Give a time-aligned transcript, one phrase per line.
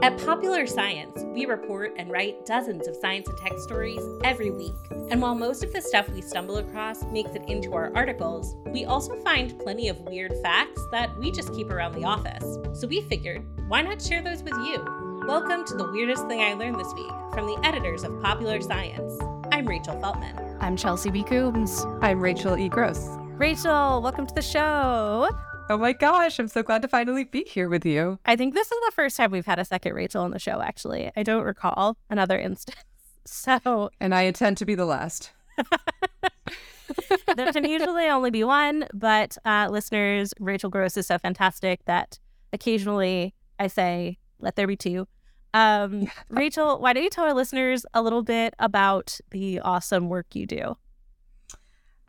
[0.00, 4.76] At Popular Science, we report and write dozens of science and tech stories every week.
[5.10, 8.84] And while most of the stuff we stumble across makes it into our articles, we
[8.84, 12.44] also find plenty of weird facts that we just keep around the office.
[12.80, 14.84] So we figured, why not share those with you?
[15.26, 19.20] Welcome to The Weirdest Thing I Learned This Week from the editors of Popular Science.
[19.50, 20.58] I'm Rachel Feltman.
[20.60, 21.24] I'm Chelsea B.
[21.24, 21.84] Coombs.
[22.02, 22.68] I'm Rachel E.
[22.68, 23.04] Gross.
[23.36, 25.28] Rachel, welcome to the show.
[25.70, 28.18] Oh my gosh, I'm so glad to finally be here with you.
[28.24, 30.62] I think this is the first time we've had a second Rachel on the show,
[30.62, 31.10] actually.
[31.14, 32.76] I don't recall another instance.
[33.30, 33.90] So.
[34.00, 35.32] And I intend to be the last.
[37.36, 42.18] there can usually only be one, but uh, listeners, Rachel Gross is so fantastic that
[42.54, 45.06] occasionally I say, let there be two.
[45.52, 50.34] Um, Rachel, why don't you tell our listeners a little bit about the awesome work
[50.34, 50.78] you do?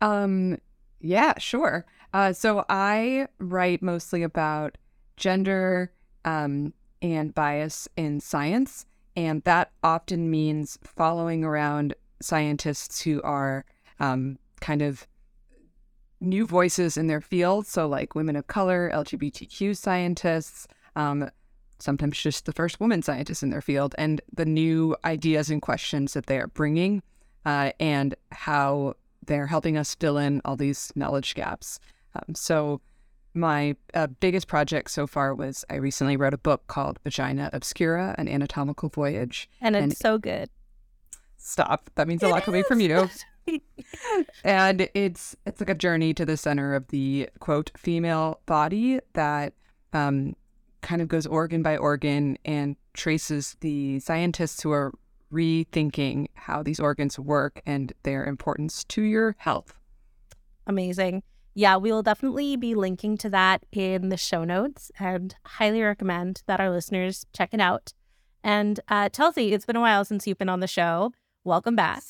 [0.00, 0.56] Um,
[1.00, 1.84] yeah, sure.
[2.12, 4.76] Uh, so I write mostly about
[5.16, 5.92] gender
[6.24, 8.84] um, and bias in science,
[9.16, 13.64] and that often means following around scientists who are
[14.00, 15.06] um, kind of
[16.20, 17.66] new voices in their field.
[17.66, 20.66] So, like women of color, LGBTQ scientists,
[20.96, 21.30] um,
[21.78, 26.14] sometimes just the first woman scientists in their field, and the new ideas and questions
[26.14, 27.02] that they are bringing,
[27.46, 28.94] uh, and how
[29.26, 31.78] they're helping us fill in all these knowledge gaps.
[32.14, 32.80] Um, so,
[33.34, 38.14] my uh, biggest project so far was I recently wrote a book called Vagina Obscura
[38.18, 39.48] An Anatomical Voyage.
[39.60, 40.50] And it's and so good.
[41.36, 41.90] Stop.
[41.94, 43.08] That means a lot coming from you.
[44.44, 49.54] and it's it's like a journey to the center of the quote female body that
[49.92, 50.34] um,
[50.82, 54.92] kind of goes organ by organ and traces the scientists who are
[55.32, 59.74] rethinking how these organs work and their importance to your health.
[60.66, 61.22] Amazing
[61.54, 66.42] yeah, we will definitely be linking to that in the show notes and highly recommend
[66.46, 67.92] that our listeners check it out.
[68.42, 71.12] And uh, Chelsea, it's been a while since you've been on the show.
[71.44, 72.02] Welcome back.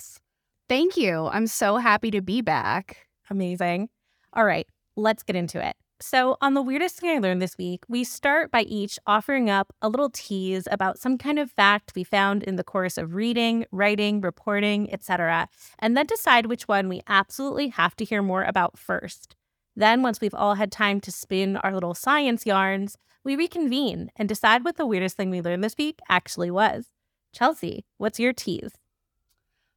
[0.68, 1.26] Thank you.
[1.26, 3.08] I'm so happy to be back.
[3.28, 3.88] Amazing.
[4.32, 5.74] All right, let's get into it.
[6.02, 9.74] So, on the weirdest thing I learned this week, we start by each offering up
[9.82, 13.66] a little tease about some kind of fact we found in the course of reading,
[13.70, 15.46] writing, reporting, etc.,
[15.78, 19.36] and then decide which one we absolutely have to hear more about first.
[19.76, 24.26] Then, once we've all had time to spin our little science yarns, we reconvene and
[24.26, 26.86] decide what the weirdest thing we learned this week actually was.
[27.34, 28.72] Chelsea, what's your tease?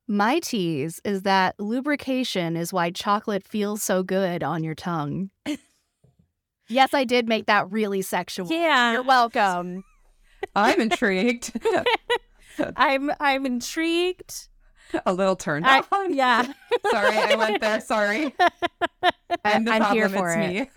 [0.08, 5.30] My tease is that lubrication is why chocolate feels so good on your tongue.
[6.74, 8.48] Yes, I did make that really sexual.
[8.50, 8.94] Yeah.
[8.94, 9.84] You're welcome.
[10.56, 11.52] I'm intrigued.
[12.76, 14.50] I'm I'm intrigued.
[15.06, 16.14] A little turned I, on.
[16.14, 16.52] Yeah.
[16.92, 17.80] Sorry, I went there.
[17.80, 18.34] Sorry.
[19.46, 20.70] I'm, I'm here for it.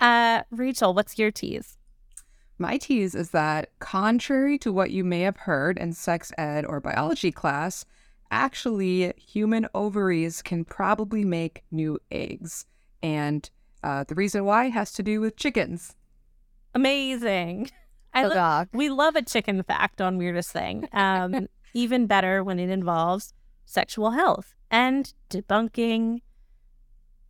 [0.00, 1.78] uh, Rachel, what's your tease?
[2.58, 6.80] My tease is that, contrary to what you may have heard in sex ed or
[6.80, 7.86] biology class,
[8.30, 12.66] actually, human ovaries can probably make new eggs.
[13.02, 13.48] And
[13.82, 15.94] uh, the reason why has to do with chickens.
[16.74, 17.70] Amazing.
[18.14, 18.68] I lo- Dog.
[18.72, 20.88] we love a chicken fact on weirdest thing.
[20.92, 23.32] Um, even better when it involves
[23.66, 26.20] sexual health and debunking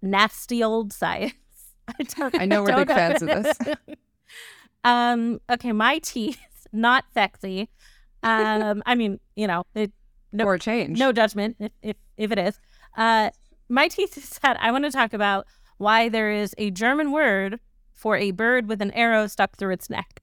[0.02, 1.34] nasty old science.
[1.88, 3.58] I, don't- I know we're don't big fans of this.
[4.84, 6.38] um, okay, my teeth
[6.72, 7.69] not sexy.
[8.22, 9.93] Um, I mean, you know, it,
[10.32, 10.99] no, or change.
[10.99, 12.61] no judgment if, if if it is.
[12.96, 13.31] Uh,
[13.69, 15.46] my teeth is that I want to talk about
[15.81, 17.59] why there is a German word
[17.93, 20.21] for a bird with an arrow stuck through its neck.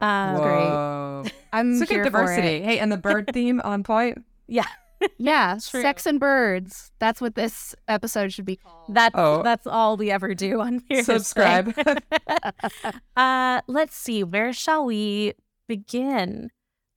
[0.00, 1.24] Uh, Whoa.
[1.52, 2.48] I'm Look here at for diversity.
[2.56, 2.64] it.
[2.64, 4.24] Hey, and the bird theme on point.
[4.48, 4.66] Yeah,
[5.18, 6.92] Yeah, sex and birds.
[6.98, 8.86] That's what this episode should be called.
[8.94, 9.42] that's Oh.
[9.42, 11.02] that's all we ever do on here.
[11.04, 11.74] Subscribe.
[13.16, 14.24] uh, let's see.
[14.24, 15.34] Where shall we
[15.68, 16.50] begin?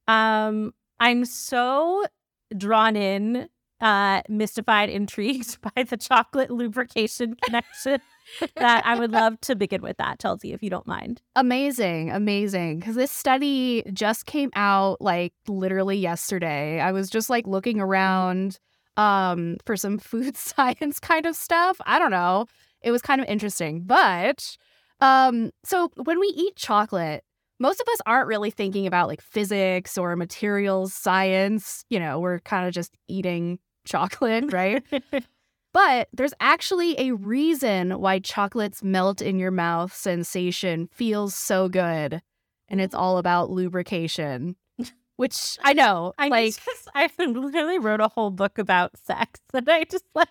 [0.07, 2.05] Um, I'm so
[2.55, 3.49] drawn in,
[3.81, 7.99] uh, mystified, intrigued by the chocolate lubrication connection
[8.55, 11.21] that I would love to begin with that, Chelsea, if you don't mind.
[11.35, 12.79] Amazing, amazing.
[12.79, 16.79] Because this study just came out like literally yesterday.
[16.79, 18.59] I was just like looking around
[18.97, 21.77] um, for some food science kind of stuff.
[21.85, 22.45] I don't know.
[22.81, 23.81] It was kind of interesting.
[23.81, 24.57] But
[25.01, 27.23] um, so when we eat chocolate,
[27.59, 31.85] most of us aren't really thinking about like physics or materials science.
[31.89, 34.83] You know, we're kind of just eating chocolate, right?
[35.75, 42.21] But there's actually a reason why chocolate's melt in your mouth sensation feels so good.
[42.69, 44.55] And it's all about lubrication.
[45.17, 49.67] Which I know, I like just, I literally wrote a whole book about sex, and
[49.67, 50.29] I just like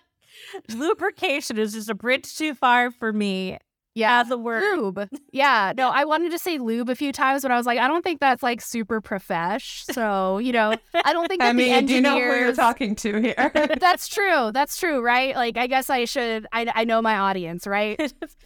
[0.73, 3.59] lubrication is just a bridge too far for me
[3.95, 4.61] yeah, the word.
[4.77, 5.09] lube.
[5.31, 7.87] Yeah, no, I wanted to say lube a few times, but I was like, I
[7.89, 9.83] don't think that's like super profesh.
[9.93, 12.95] So, you know, I don't think I mean, the do you know who you're talking
[12.95, 13.51] to here?
[13.79, 14.51] That's true.
[14.53, 15.35] That's true, right?
[15.35, 16.45] Like, I guess I should.
[16.51, 17.97] I, I know my audience, right?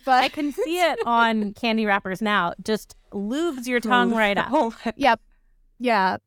[0.05, 2.53] But I can see it on candy wrappers now.
[2.63, 4.47] Just lubes your tongue right up.
[4.51, 5.19] Oh, Yep.
[5.79, 6.17] Yeah.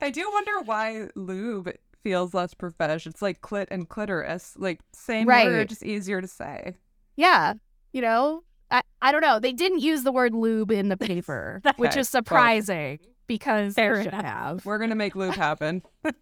[0.00, 1.70] I do wonder why lube
[2.02, 3.06] feels less profesh.
[3.06, 5.46] It's like clit and clitoris, like same Right.
[5.46, 6.74] word, just easier to say.
[7.16, 7.54] Yeah.
[7.92, 9.38] You know, I, I don't know.
[9.38, 14.12] They didn't use the word lube in the paper, which is surprising because they should
[14.14, 14.66] have.
[14.66, 15.82] We're gonna make lube happen.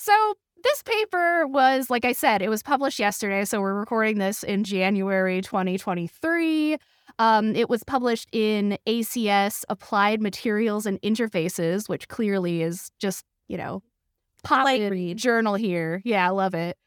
[0.00, 3.44] So this paper was, like I said, it was published yesterday.
[3.44, 6.78] So we're recording this in January 2023.
[7.18, 13.56] Um, it was published in ACS Applied Materials and Interfaces, which clearly is just, you
[13.56, 13.82] know,
[14.44, 15.18] pop Light in read.
[15.18, 16.00] journal here.
[16.04, 16.78] Yeah, I love it.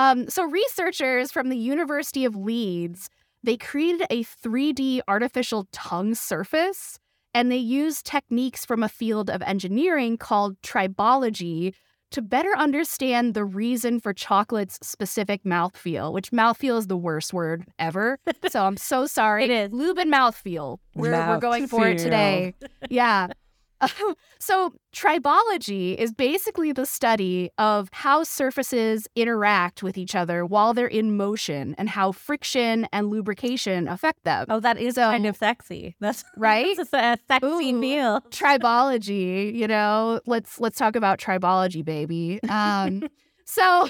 [0.00, 3.10] Um, so researchers from the University of Leeds,
[3.42, 6.98] they created a 3D artificial tongue surface
[7.34, 11.74] and they used techniques from a field of engineering called tribology
[12.12, 17.66] to better understand the reason for chocolate's specific mouthfeel, which mouthfeel is the worst word
[17.78, 18.18] ever.
[18.48, 19.44] So I'm so sorry.
[19.44, 19.70] It is.
[19.70, 20.78] Lube and mouthfeel.
[20.94, 22.54] We're, we're going for it today.
[22.88, 23.28] Yeah.
[24.38, 30.86] so, tribology is basically the study of how surfaces interact with each other while they're
[30.86, 34.46] in motion and how friction and lubrication affect them.
[34.48, 35.96] Oh, that is So- kind of sexy.
[36.00, 36.76] That's Right?
[36.76, 37.80] That's a sexy Ooh.
[37.80, 38.20] feel.
[38.30, 43.02] tribology you know let's let's talk about tribology baby um
[43.44, 43.88] so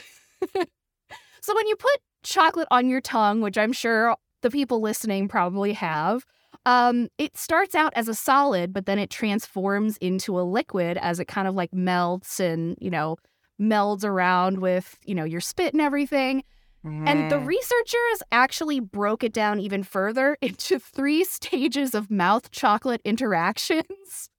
[1.42, 5.72] so when you put chocolate on your tongue which i'm sure the people listening probably
[5.72, 6.24] have
[6.70, 11.18] um it starts out as a solid but then it transforms into a liquid as
[11.18, 13.16] it kind of like melts and you know
[13.60, 16.42] melds around with you know your spit and everything
[16.82, 23.02] and the researchers actually broke it down even further into three stages of mouth chocolate
[23.04, 24.30] interactions.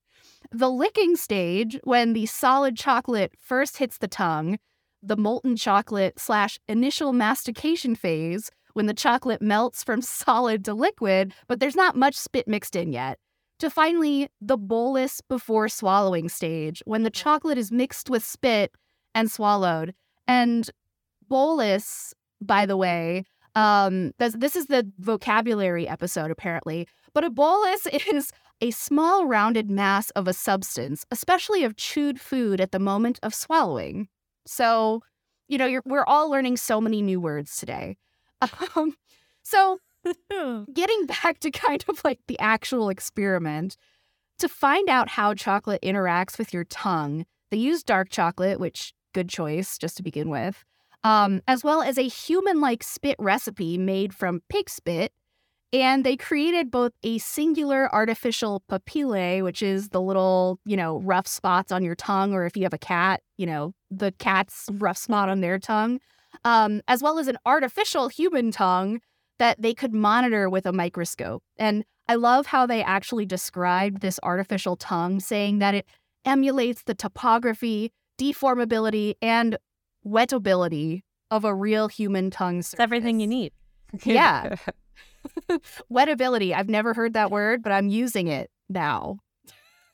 [0.52, 4.58] The licking stage, when the solid chocolate first hits the tongue,
[5.04, 11.34] the molten chocolate slash initial mastication phase, when the chocolate melts from solid to liquid,
[11.48, 13.18] but there's not much spit mixed in yet.
[13.60, 18.72] To finally, the bolus before swallowing stage, when the chocolate is mixed with spit
[19.13, 19.94] and swallowed.
[20.28, 20.70] And
[21.28, 23.24] bolus by the way.
[23.56, 26.88] Um, this, this is the vocabulary episode, apparently.
[27.13, 32.60] But a bolus is a small rounded mass of a substance, especially of chewed food
[32.60, 34.08] at the moment of swallowing.
[34.46, 35.01] So,
[35.48, 37.98] you know, you're, we're all learning so many new words today.
[38.75, 38.95] Um,
[39.43, 39.79] so,
[40.74, 43.75] getting back to kind of like the actual experiment,
[44.39, 49.29] to find out how chocolate interacts with your tongue, they use dark chocolate, which good
[49.29, 50.63] choice just to begin with
[51.03, 55.12] um, as well as a human like spit recipe made from pig spit.
[55.74, 61.27] And they created both a singular artificial papillae, which is the little, you know, rough
[61.27, 64.98] spots on your tongue, or if you have a cat, you know, the cat's rough
[64.98, 66.00] spot on their tongue,
[66.46, 69.00] um, as well as an artificial human tongue
[69.40, 71.44] that they could monitor with a microscope.
[71.58, 75.86] And I love how they actually described this artificial tongue, saying that it
[76.26, 79.58] emulates the topography, deformability, and
[80.06, 82.62] wettability of a real human tongue.
[82.62, 82.74] Surface.
[82.74, 83.54] It's everything you need.
[84.06, 84.56] Yeah.
[85.92, 86.54] wettability.
[86.54, 89.20] I've never heard that word, but I'm using it now.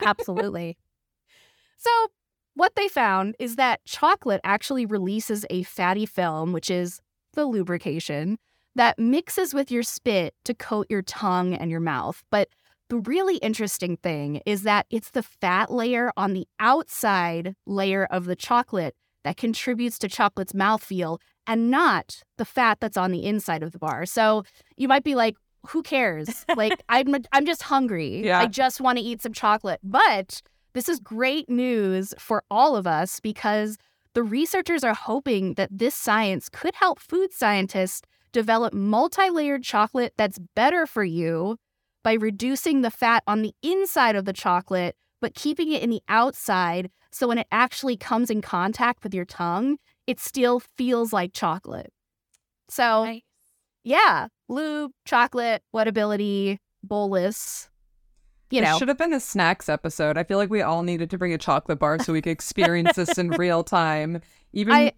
[0.03, 0.77] Absolutely.
[1.79, 2.07] So,
[2.57, 6.99] what they found is that chocolate actually releases a fatty film, which is
[7.33, 8.39] the lubrication,
[8.75, 12.23] that mixes with your spit to coat your tongue and your mouth.
[12.31, 12.49] But
[12.89, 18.25] the really interesting thing is that it's the fat layer on the outside layer of
[18.25, 23.61] the chocolate that contributes to chocolate's mouthfeel and not the fat that's on the inside
[23.61, 24.07] of the bar.
[24.07, 24.43] So
[24.77, 25.35] you might be like,
[25.67, 26.45] who cares?
[26.55, 28.25] Like I'm I'm just hungry.
[28.25, 28.39] Yeah.
[28.39, 29.79] I just want to eat some chocolate.
[29.83, 30.41] But
[30.77, 33.77] this is great news for all of us because
[34.13, 40.39] the researchers are hoping that this science could help food scientists develop multi-layered chocolate that's
[40.55, 41.57] better for you
[42.03, 46.01] by reducing the fat on the inside of the chocolate but keeping it in the
[46.07, 51.33] outside so when it actually comes in contact with your tongue, it still feels like
[51.33, 51.91] chocolate.
[52.69, 53.21] So, Nice.
[53.83, 57.69] yeah, lube, chocolate, wettability, bolus.
[58.49, 60.17] You This know, should have been a snacks episode.
[60.17, 62.95] I feel like we all needed to bring a chocolate bar so we could experience
[62.95, 64.21] this in real time.
[64.53, 64.93] Even I-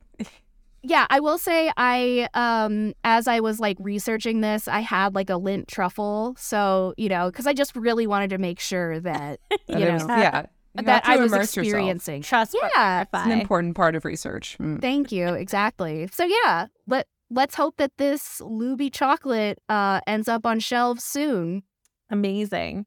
[0.81, 5.29] yeah, I will say I um as I was like researching this, I had like
[5.29, 6.35] a Lindt truffle.
[6.37, 9.93] So, you know, cuz I just really wanted to make sure that that you it
[9.93, 10.45] was- know yeah,
[10.77, 11.65] you that I was immerse yourself.
[11.65, 12.21] experiencing.
[12.21, 12.55] Trust.
[12.75, 13.01] Yeah.
[13.01, 14.57] It's an important part of research.
[14.59, 14.79] Mm.
[14.79, 15.27] Thank you.
[15.29, 16.07] Exactly.
[16.13, 21.63] So yeah, let let's hope that this Luby chocolate uh ends up on shelves soon.
[22.09, 22.85] Amazing.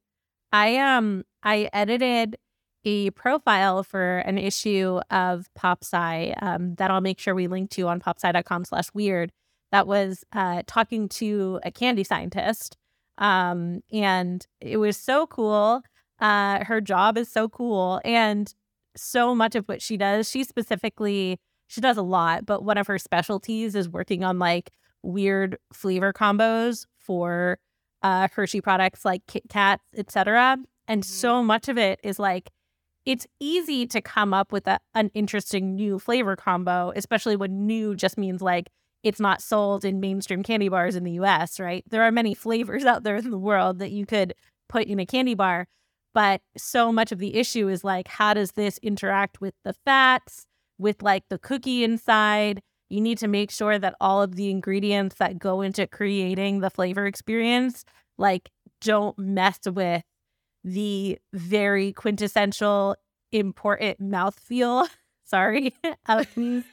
[0.52, 2.36] I um I edited
[2.84, 7.86] a profile for an issue of PopSci um, that I'll make sure we link to
[7.86, 9.30] on popsci.com slash weird
[9.70, 12.76] that was uh, talking to a candy scientist.
[13.18, 15.82] Um, and it was so cool.
[16.20, 18.00] Uh, her job is so cool.
[18.04, 18.52] And
[18.96, 22.86] so much of what she does, she specifically, she does a lot, but one of
[22.86, 24.70] her specialties is working on like
[25.02, 27.58] weird flavor combos for
[28.02, 30.58] uh, Hershey products like Kit Kats, etc.
[30.88, 32.50] And so much of it is like
[33.04, 37.96] it's easy to come up with a, an interesting new flavor combo, especially when new
[37.96, 38.68] just means like
[39.02, 41.84] it's not sold in mainstream candy bars in the US, right?
[41.90, 44.34] There are many flavors out there in the world that you could
[44.68, 45.66] put in a candy bar.
[46.14, 50.44] But so much of the issue is like, how does this interact with the fats,
[50.78, 52.60] with like the cookie inside?
[52.92, 56.70] You need to make sure that all of the ingredients that go into creating the
[56.70, 57.84] flavor experience,
[58.18, 60.02] like, don't mess with
[60.64, 62.96] the very quintessential
[63.32, 64.88] important mouthfeel.
[65.24, 65.72] Sorry,
[66.08, 66.64] of these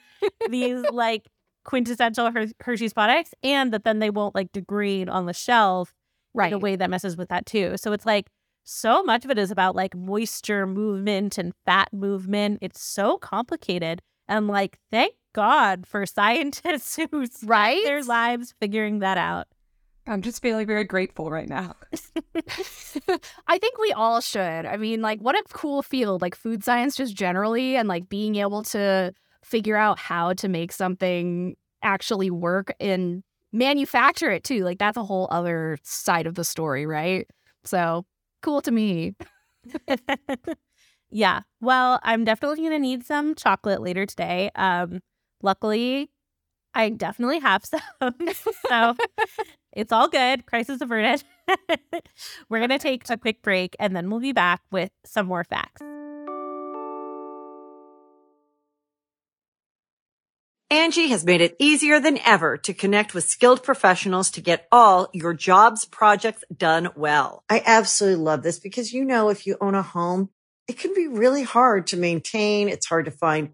[0.50, 1.28] these like
[1.64, 5.94] quintessential Her- Hershey's products, and that then they won't like degrade on the shelf
[6.34, 6.48] Right.
[6.48, 7.76] in a way that messes with that too.
[7.78, 8.28] So it's like
[8.64, 12.60] so much of it is about like moisture movement and fat movement.
[12.62, 14.02] It's so complicated.
[14.28, 17.82] And like, thank God for scientists who spend Right?
[17.86, 19.48] their lives figuring that out.
[20.06, 21.76] I'm just feeling very grateful right now.
[23.48, 24.66] I think we all should.
[24.66, 28.36] I mean, like, what a cool field, like food science just generally, and like being
[28.36, 34.66] able to figure out how to make something actually work and manufacture it too.
[34.66, 37.26] Like, that's a whole other side of the story, right?
[37.64, 38.06] So
[38.42, 39.16] cool to me.
[41.12, 41.42] yeah.
[41.62, 44.50] Well, I'm definitely going to need some chocolate later today.
[44.56, 45.02] Um,
[45.42, 46.10] luckily,
[46.74, 47.82] I definitely have some.
[48.68, 48.96] so
[49.74, 50.46] it's all good.
[50.46, 51.24] Crisis averted.
[52.50, 55.44] We're going to take a quick break and then we'll be back with some more
[55.44, 55.82] facts.
[60.72, 65.10] Angie has made it easier than ever to connect with skilled professionals to get all
[65.14, 67.44] your jobs projects done well.
[67.50, 70.30] I absolutely love this because, you know, if you own a home,
[70.68, 72.70] it can be really hard to maintain.
[72.70, 73.54] It's hard to find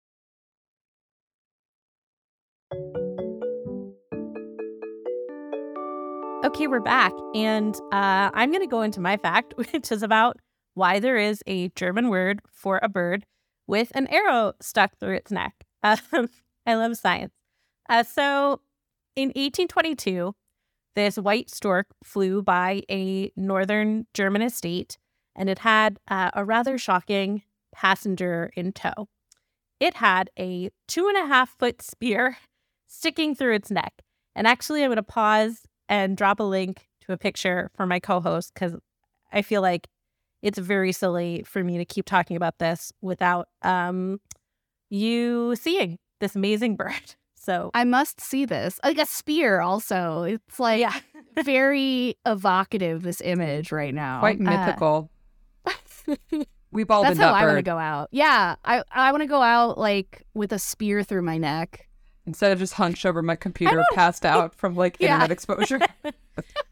[6.51, 7.13] Okay, we're back.
[7.33, 10.35] And uh, I'm going to go into my fact, which is about
[10.73, 13.25] why there is a German word for a bird
[13.67, 15.53] with an arrow stuck through its neck.
[16.11, 16.29] Um,
[16.65, 17.31] I love science.
[17.89, 18.59] Uh, so
[19.15, 20.35] in 1822,
[20.93, 24.97] this white stork flew by a northern German estate
[25.37, 27.43] and it had uh, a rather shocking
[27.73, 29.07] passenger in tow.
[29.79, 32.37] It had a two and a half foot spear
[32.87, 34.01] sticking through its neck.
[34.35, 37.99] And actually, I'm going to pause and drop a link to a picture for my
[37.99, 38.73] co host because
[39.31, 39.87] I feel like
[40.41, 44.19] it's very silly for me to keep talking about this without um,
[44.89, 47.15] you seeing this amazing bird.
[47.35, 48.79] So I must see this.
[48.83, 50.23] Like a spear, also.
[50.23, 50.97] It's like yeah.
[51.43, 54.19] very evocative, this image right now.
[54.19, 55.11] Quite uh, mythical.
[55.65, 55.73] Uh,
[56.71, 58.07] We've all That's been how that I want to go out.
[58.11, 58.55] Yeah.
[58.63, 61.89] I, I want to go out like with a spear through my neck.
[62.25, 65.15] Instead of just hunched over my computer, passed out from like yeah.
[65.15, 65.79] internet exposure.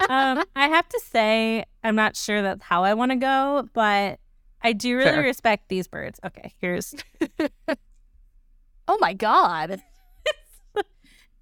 [0.10, 4.20] um, I have to say, I'm not sure that's how I want to go, but
[4.62, 5.22] I do really Fair.
[5.22, 6.20] respect these birds.
[6.24, 6.96] Okay, here's.
[8.88, 9.82] oh my God.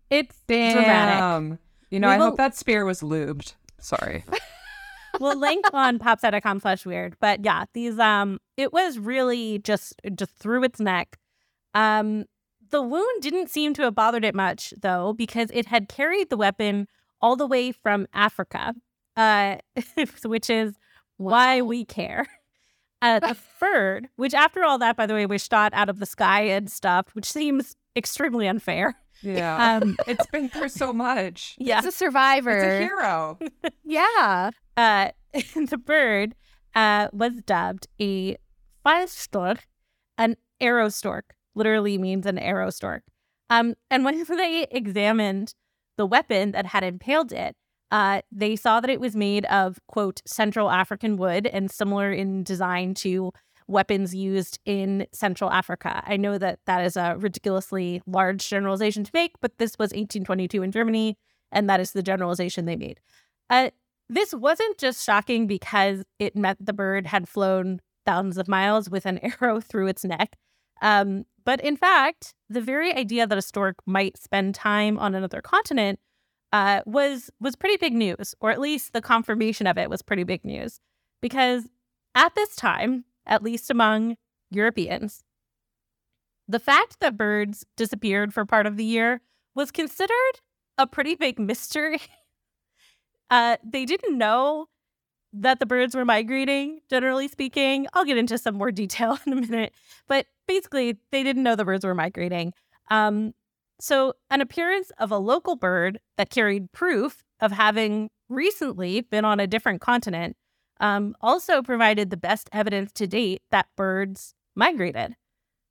[0.10, 0.74] It's Damn.
[0.74, 1.60] dramatic.
[1.90, 2.26] You know, we I will...
[2.28, 3.56] hope that spear was lubed.
[3.80, 4.24] Sorry.
[5.20, 7.16] we'll link on popsci.com slash weird.
[7.20, 11.18] But yeah, these um it was really just just through its neck.
[11.74, 12.26] Um
[12.70, 16.38] the wound didn't seem to have bothered it much though, because it had carried the
[16.38, 16.88] weapon
[17.22, 18.74] all the way from Africa.
[19.16, 19.58] Uh
[20.26, 20.76] which is
[21.18, 22.28] why we care.
[23.02, 26.06] Uh, the bird, which after all that, by the way, was shot out of the
[26.06, 28.96] sky and stuff, which seems extremely unfair.
[29.22, 29.80] Yeah.
[29.82, 31.56] Um, it's been through so much.
[31.60, 31.80] Yeah.
[31.80, 32.58] It's a survivor.
[32.58, 33.40] It's a hero.
[33.84, 34.52] yeah.
[34.76, 36.36] Uh, the bird
[36.76, 38.38] uh, was dubbed a
[38.84, 39.68] Pfeilstorch,
[40.18, 43.04] an arrow stork, literally means an arrow stork.
[43.50, 45.54] Um, and when they examined
[45.98, 47.56] the weapon that had impaled it,
[47.90, 52.44] uh, they saw that it was made of, quote, Central African wood and similar in
[52.44, 53.32] design to
[53.68, 56.04] weapons used in Central Africa.
[56.06, 60.64] I know that that is a ridiculously large generalization to make, but this was 1822
[60.64, 61.18] in Germany,
[61.52, 63.00] and that is the generalization they made.
[63.50, 63.70] Uh,
[64.10, 69.06] this wasn't just shocking because it meant the bird had flown thousands of miles with
[69.06, 70.38] an arrow through its neck.
[70.82, 75.42] Um, but in fact, the very idea that a stork might spend time on another
[75.42, 75.98] continent
[76.52, 80.26] uh, was was pretty big news, or at least the confirmation of it was pretty
[80.26, 80.82] big news,
[81.22, 81.70] because
[82.16, 84.18] at this time, at least among
[84.52, 85.24] Europeans.
[86.50, 89.22] The fact that birds disappeared for part of the year
[89.56, 90.42] was considered
[90.78, 92.02] a pretty big mystery.
[93.30, 94.68] uh, they didn't know
[95.42, 97.88] that the birds were migrating, generally speaking.
[97.94, 99.74] I'll get into some more detail in a minute,
[100.08, 102.54] but basically, they didn't know the birds were migrating.
[102.90, 103.34] Um,
[103.80, 109.40] so, an appearance of a local bird that carried proof of having recently been on
[109.40, 110.36] a different continent
[110.80, 115.16] um, also provided the best evidence to date that birds migrated.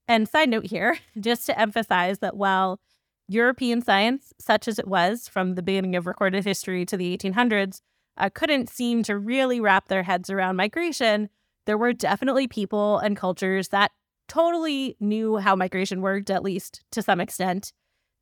[0.08, 2.80] And side note here, just to emphasize that while
[3.28, 7.80] European science, such as it was from the beginning of recorded history to the 1800s,
[8.18, 11.28] uh, couldn't seem to really wrap their heads around migration,
[11.66, 13.90] there were definitely people and cultures that
[14.28, 17.72] totally knew how migration worked, at least to some extent.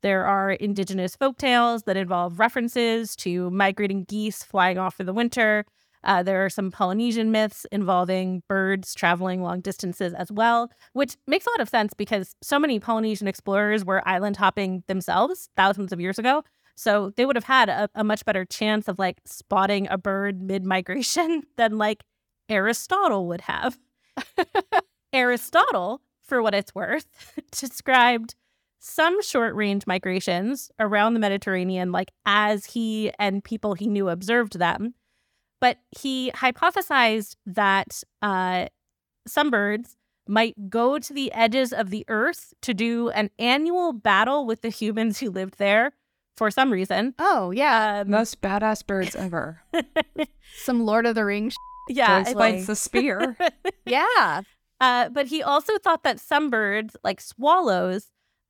[0.02, 5.14] There are indigenous folk tales that involve references to migrating geese flying off for the
[5.14, 5.64] winter,
[6.04, 11.46] uh, there are some Polynesian myths involving birds traveling long distances as well, which makes
[11.46, 16.00] a lot of sense because so many Polynesian explorers were island hopping themselves thousands of
[16.00, 16.44] years ago.
[16.76, 20.42] So they would have had a, a much better chance of like spotting a bird
[20.42, 22.04] mid migration than like
[22.48, 23.78] Aristotle would have.
[25.12, 27.06] Aristotle, for what it's worth,
[27.52, 28.34] described
[28.80, 34.58] some short range migrations around the Mediterranean, like as he and people he knew observed
[34.58, 34.94] them.
[35.60, 38.66] But he hypothesized that uh,
[39.26, 44.46] some birds might go to the edges of the earth to do an annual battle
[44.46, 45.92] with the humans who lived there
[46.36, 47.14] for some reason.
[47.18, 48.00] Oh, yeah.
[48.00, 49.62] Um, Most badass birds ever.
[50.56, 51.54] some Lord of the Rings.
[51.88, 53.36] Yeah, Joyce bites the spear.
[53.86, 54.40] yeah.
[54.80, 58.08] Uh, but he also thought that some birds, like swallows,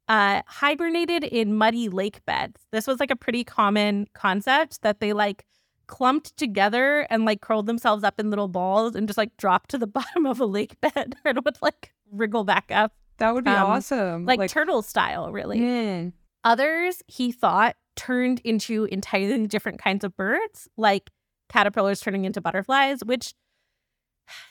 [0.09, 2.61] uh, hibernated in muddy lake beds.
[2.73, 5.45] This was like a pretty common concept that they like
[5.87, 9.79] clumped together and like curled themselves up in little balls and just like dropped to
[9.79, 12.93] the bottom of a lake bed and would like wriggle back up.
[13.19, 14.27] That would be Um, awesome.
[14.27, 15.59] Like, turtle style, really.
[15.61, 16.13] Mm.
[16.45, 21.11] Others he thought turned into entirely different kinds of birds, like
[21.49, 23.35] caterpillars turning into butterflies, which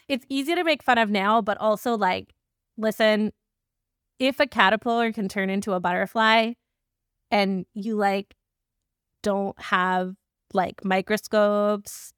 [0.08, 2.34] it's easy to make fun of now, but also like,
[2.78, 3.32] listen,
[4.20, 6.54] if a caterpillar can turn into a butterfly
[7.32, 8.36] and you like
[9.22, 10.16] don't have
[10.54, 12.14] like microscopes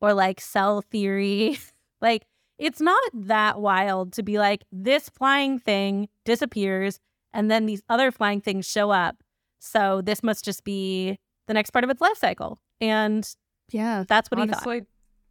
[0.00, 1.58] or like cell theory,
[2.00, 2.26] like
[2.58, 7.00] it's not that wild to be like, this flying thing disappears
[7.36, 9.22] and then these other flying things show up.
[9.60, 12.58] So this must just be the next part of its life cycle.
[12.80, 13.28] And
[13.70, 14.04] Yeah.
[14.08, 14.82] that's what he thought.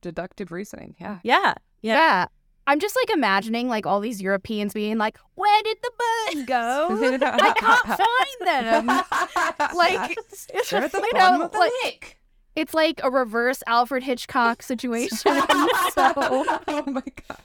[0.02, 0.96] Deductive reasoning.
[1.00, 1.20] Yeah.
[1.24, 1.56] Yeah.
[1.82, 1.94] Yeah.
[1.96, 2.26] Yeah.
[2.68, 6.88] I'm just like imagining like all these Europeans being like, where did the birds go?
[7.22, 7.88] I can't
[8.88, 8.88] find them.
[9.76, 12.18] like, it's, They're the you know, of the like, lake.
[12.56, 15.18] it's like a reverse Alfred Hitchcock situation.
[15.18, 17.38] so, oh my god.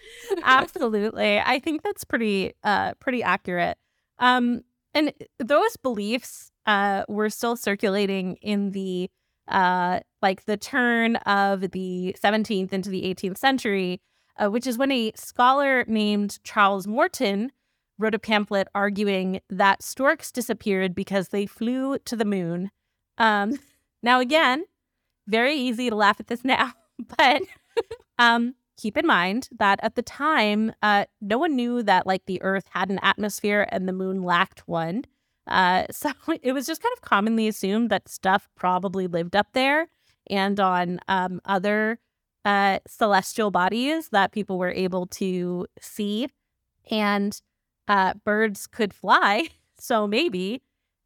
[0.42, 1.38] Absolutely.
[1.38, 3.76] I think that's pretty uh pretty accurate.
[4.20, 4.62] Um
[4.94, 9.10] and those beliefs uh were still circulating in the
[9.48, 14.00] uh like the turn of the 17th into the 18th century,
[14.38, 17.50] uh, which is when a scholar named Charles Morton
[17.98, 22.70] wrote a pamphlet arguing that storks disappeared because they flew to the moon.
[23.18, 23.54] Um
[24.02, 24.64] now again,
[25.26, 26.72] very easy to laugh at this now,
[27.16, 27.42] but
[28.18, 32.40] um keep in mind that at the time, uh, no one knew that like the
[32.42, 35.04] Earth had an atmosphere and the moon lacked one.
[35.46, 36.10] Uh, so
[36.42, 39.88] it was just kind of commonly assumed that stuff probably lived up there
[40.28, 41.98] and on um, other
[42.44, 46.28] uh, celestial bodies that people were able to see.
[46.90, 47.38] And
[47.88, 49.48] uh, birds could fly.
[49.82, 50.60] So maybe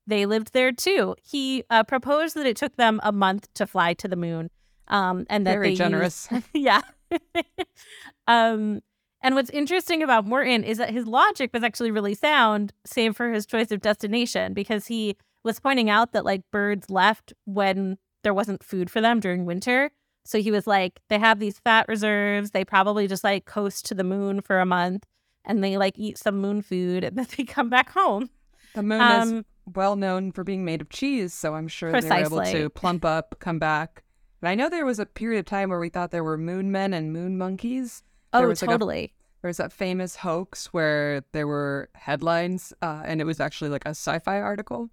[0.04, 1.14] they lived there too.
[1.22, 4.50] He uh, proposed that it took them a month to fly to the moon.
[4.88, 6.26] Um, and that Very generous.
[6.28, 6.80] used- yeah.
[8.26, 8.80] um,
[9.20, 13.32] and what's interesting about Morton is that his logic was actually really sound, save for
[13.32, 18.34] his choice of destination, because he was pointing out that like birds left when there
[18.34, 19.90] wasn't food for them during winter.
[20.26, 22.50] So he was like, they have these fat reserves.
[22.50, 25.04] They probably just like coast to the moon for a month
[25.44, 28.30] and they like eat some moon food and then they come back home.
[28.74, 32.08] The moon is Um, well known for being made of cheese, so I'm sure they
[32.08, 34.03] were able to plump up, come back.
[34.44, 36.70] And I know there was a period of time where we thought there were moon
[36.70, 38.02] men and moon monkeys.
[38.35, 39.14] Oh, was like a- totally.
[39.40, 43.87] there was that famous hoax where there were headlines, uh, and it was actually like
[43.87, 44.90] a sci-fi article.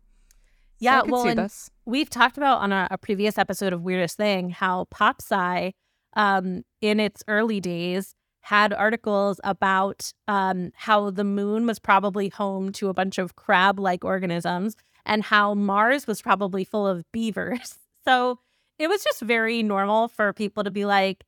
[0.80, 1.70] Yeah, could well, and this.
[1.84, 5.74] we've talked about on a, a previous episode of Weirdest Thing how pop sci,
[6.14, 12.72] um, in its early days, had articles about um, how the moon was probably home
[12.72, 17.80] to a bunch of crab-like organisms, and how Mars was probably full of beavers.
[18.04, 18.40] So
[18.80, 21.24] it was just very normal for people to be like,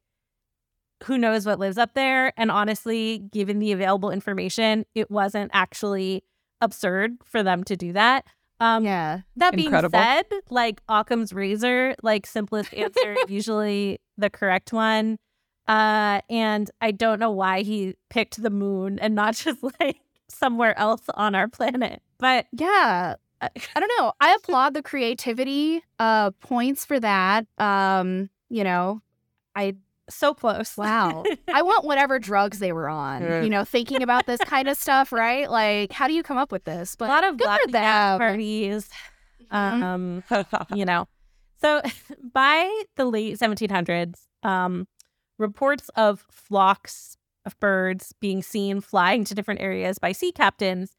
[1.04, 6.24] "Who knows what lives up there?" And honestly, given the available information, it wasn't actually
[6.62, 8.26] absurd for them to do that.
[8.60, 9.22] Um, yeah.
[9.36, 10.00] that being Incredible.
[10.00, 15.20] said, like Occam's razor, like simplest answer, usually the correct one.
[15.68, 19.98] Uh, and I don't know why he picked the moon and not just like
[20.30, 22.02] somewhere else on our planet.
[22.20, 23.16] But Yeah.
[23.44, 24.14] I I don't know.
[24.20, 25.84] I applaud the creativity.
[26.00, 27.46] Uh points for that.
[27.58, 29.02] Um, you know,
[29.56, 29.76] I
[30.10, 30.76] so close.
[30.78, 31.24] wow.
[31.54, 33.22] I want whatever drugs they were on.
[33.22, 33.42] Yeah.
[33.42, 35.50] You know, thinking about this kind of stuff, right?
[35.50, 36.96] Like, how do you come up with this?
[36.96, 38.20] But a lot of good black for them.
[38.20, 38.90] parties.
[39.52, 39.84] Mhm.
[39.84, 40.24] Um,
[40.76, 41.08] you know.
[41.62, 41.82] So
[42.34, 44.88] by the late 1700s, um,
[45.38, 50.92] reports of flocks of birds being seen flying to different areas by sea captains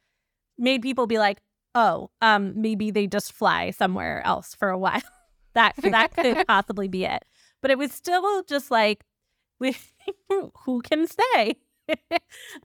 [0.58, 1.38] made people be like,
[1.74, 5.02] "Oh, um, maybe they just fly somewhere else for a while."
[5.54, 7.24] that that could possibly be it.
[7.62, 9.04] But it was still just like,
[9.58, 9.76] we,
[10.64, 11.56] who can say?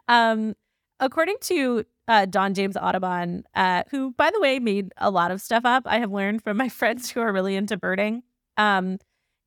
[0.08, 0.56] um,
[1.00, 5.42] according to uh, John James Audubon, uh, who, by the way, made a lot of
[5.42, 5.84] stuff up.
[5.86, 8.24] I have learned from my friends who are really into birding.
[8.58, 8.98] Um,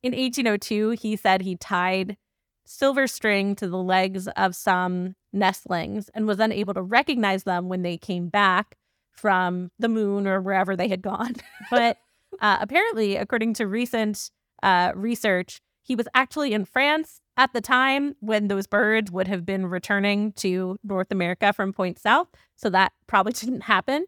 [0.01, 2.17] in 1802, he said he tied
[2.65, 7.81] silver string to the legs of some nestlings and was unable to recognize them when
[7.81, 8.77] they came back
[9.13, 11.35] from the moon or wherever they had gone.
[11.71, 11.97] but
[12.39, 18.15] uh, apparently, according to recent uh, research, he was actually in France at the time
[18.19, 22.27] when those birds would have been returning to North America from Point South.
[22.55, 24.05] So that probably didn't happen.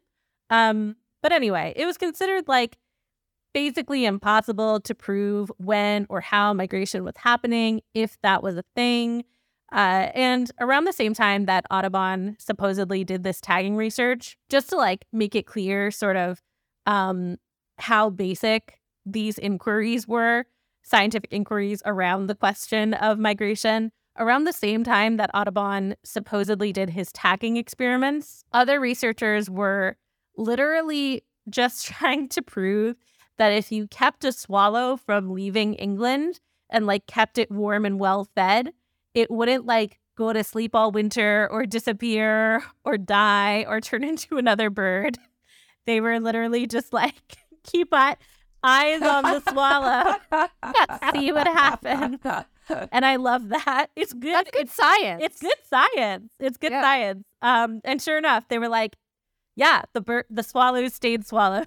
[0.50, 2.78] Um, but anyway, it was considered like
[3.54, 9.24] basically impossible to prove when or how migration was happening, if that was a thing.
[9.76, 14.78] Uh, and around the same time that Audubon supposedly did this tagging research, just to
[14.78, 16.42] like make it clear, sort of
[16.86, 17.36] um,
[17.78, 20.46] how basic these inquiries were,
[20.82, 23.92] scientific inquiries around the question of migration.
[24.18, 29.98] Around the same time that Audubon supposedly did his tagging experiments, other researchers were
[30.38, 32.96] literally just trying to prove
[33.38, 38.00] that if you kept a swallow from leaving England and like kept it warm and
[38.00, 38.72] well fed,
[39.16, 44.38] it wouldn't like go to sleep all winter or disappear or die or turn into
[44.38, 45.18] another bird.
[45.86, 47.16] They were literally just like,
[47.64, 50.16] keep eyes on the swallow,
[51.14, 52.20] see what happens.
[52.92, 53.88] And I love that.
[53.96, 54.34] It's good.
[54.34, 55.22] That's good it's, science.
[55.24, 56.32] It's good science.
[56.40, 56.82] It's good Yeah.
[56.82, 57.24] science.
[57.44, 58.96] Um, and sure enough, they were like,
[59.56, 61.64] yeah, the bird, the swallow stayed swallow.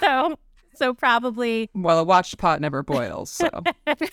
[0.00, 0.36] so,
[0.74, 3.30] so probably Well, a watched pot never boils.
[3.30, 3.48] So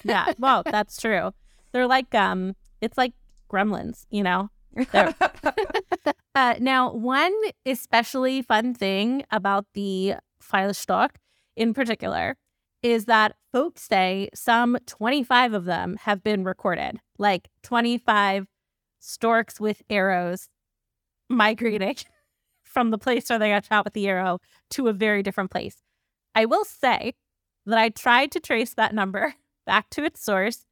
[0.04, 1.34] yeah, well, that's true.
[1.74, 3.14] They're like um it's like
[3.52, 4.50] gremlins, you know.
[6.36, 7.34] Uh, now, one
[7.66, 11.16] especially fun thing about the Pfeilstorch
[11.56, 12.38] in particular
[12.82, 18.48] is that folks say some 25 of them have been recorded, like 25
[19.00, 20.50] storks with arrows
[21.30, 21.98] migrating
[22.64, 24.40] from the place where they got shot with the arrow
[24.72, 25.78] to a very different place.
[26.34, 27.14] I will say
[27.66, 30.66] that I tried to trace that number back to its source.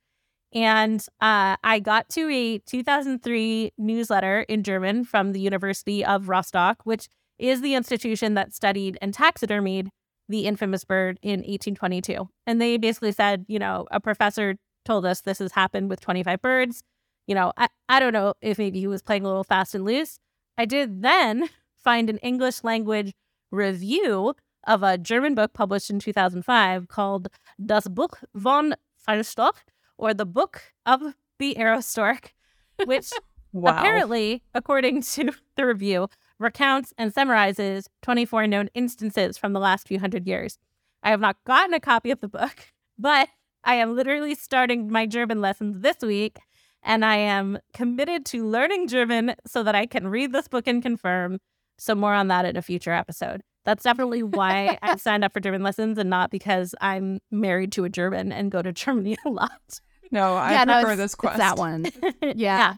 [0.54, 6.82] And uh, I got to a 2003 newsletter in German from the University of Rostock,
[6.84, 7.08] which
[7.40, 9.88] is the institution that studied and taxidermied
[10.28, 12.30] the infamous bird in 1822.
[12.46, 16.42] And they basically said, you know, a professor told us this has happened with 25
[16.42, 16.84] birds.
[17.28, 19.86] You know, I, I don't know if maybe he was playing a little fast and
[19.86, 20.20] loose.
[20.58, 21.50] I did then
[21.84, 23.14] find an English language
[23.52, 24.36] review
[24.68, 27.30] of a German book published in 2005 called
[27.64, 29.58] Das Buch von Pfeilstorch,
[30.02, 32.34] or the Book of the Arrow Stork,
[32.86, 33.12] which
[33.54, 33.78] wow.
[33.78, 36.10] apparently, according to the review,
[36.40, 40.58] recounts and summarizes 24 known instances from the last few hundred years.
[41.04, 42.66] I have not gotten a copy of the book,
[43.00, 43.30] but
[43.64, 46.40] I am literally starting my German lessons this week,
[46.84, 50.82] and I am committed to learning German so that I can read this book and
[50.82, 51.40] confirm.
[51.78, 53.42] So, more on that in a future episode.
[53.66, 57.84] That's definitely why I signed up for German lessons and not because I'm married to
[57.84, 59.80] a German and go to Germany a lot.
[60.12, 61.38] No, I yeah, prefer it's- this quest.
[61.38, 61.86] that one.
[62.22, 62.34] Yeah.
[62.36, 62.76] yeah.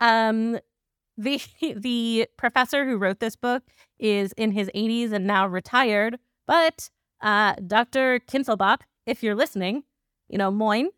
[0.00, 0.58] Um
[1.16, 1.40] the
[1.76, 3.62] the professor who wrote this book
[3.98, 6.90] is in his 80s and now retired, but
[7.20, 8.18] uh Dr.
[8.20, 9.84] Kinzelbach, if you're listening,
[10.28, 10.88] you know, moin,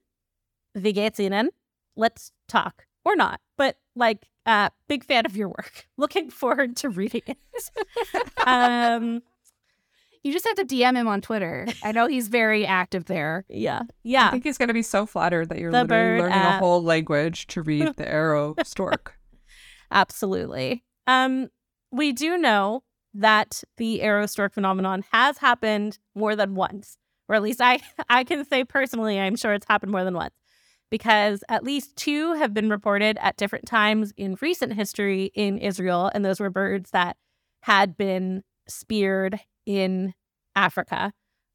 [0.74, 1.48] wie geht's Ihnen?
[1.96, 3.40] Let's talk or not.
[3.58, 5.86] But like uh big fan of your work.
[5.98, 7.38] Looking forward to reading it.
[8.46, 9.22] um
[10.24, 11.66] You just have to DM him on Twitter.
[11.84, 13.44] I know he's very active there.
[13.48, 13.82] yeah.
[14.02, 14.28] Yeah.
[14.28, 16.56] I think he's going to be so flattered that you're The literally learning app.
[16.56, 19.18] a whole language to read the arrow stork.
[19.90, 20.82] Absolutely.
[21.06, 21.48] Um,
[21.92, 22.82] we do know
[23.12, 26.96] that the arrow stork phenomenon has happened more than once,
[27.28, 30.34] or at least I, I can say personally, I'm sure it's happened more than once,
[30.90, 36.10] because at least two have been reported at different times in recent history in Israel,
[36.12, 37.16] and those were birds that
[37.60, 40.14] had been speared in
[40.56, 41.12] Africa.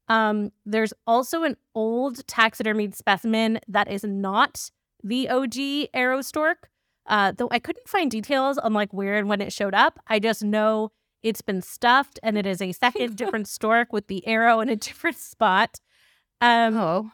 [0.08, 4.70] Um, there's also an old taxidermied specimen that is not
[5.04, 6.68] the OG arrow stork.
[7.06, 9.98] Uh, though I couldn't find details on like where and when it showed up.
[10.06, 10.90] I just know
[11.22, 14.76] it's been stuffed and it is a second different stork with the arrow in a
[14.76, 15.80] different spot.
[16.40, 17.10] Um, Oh.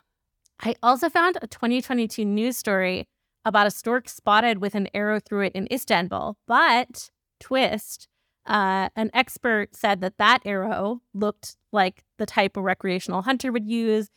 [0.60, 3.08] I also found a 2022 news story
[3.44, 6.36] about a stork spotted with an arrow through it in Istanbul.
[6.46, 8.08] But twist,
[8.46, 13.66] uh, an expert said that that arrow looked like the type a recreational hunter would
[13.66, 14.08] use.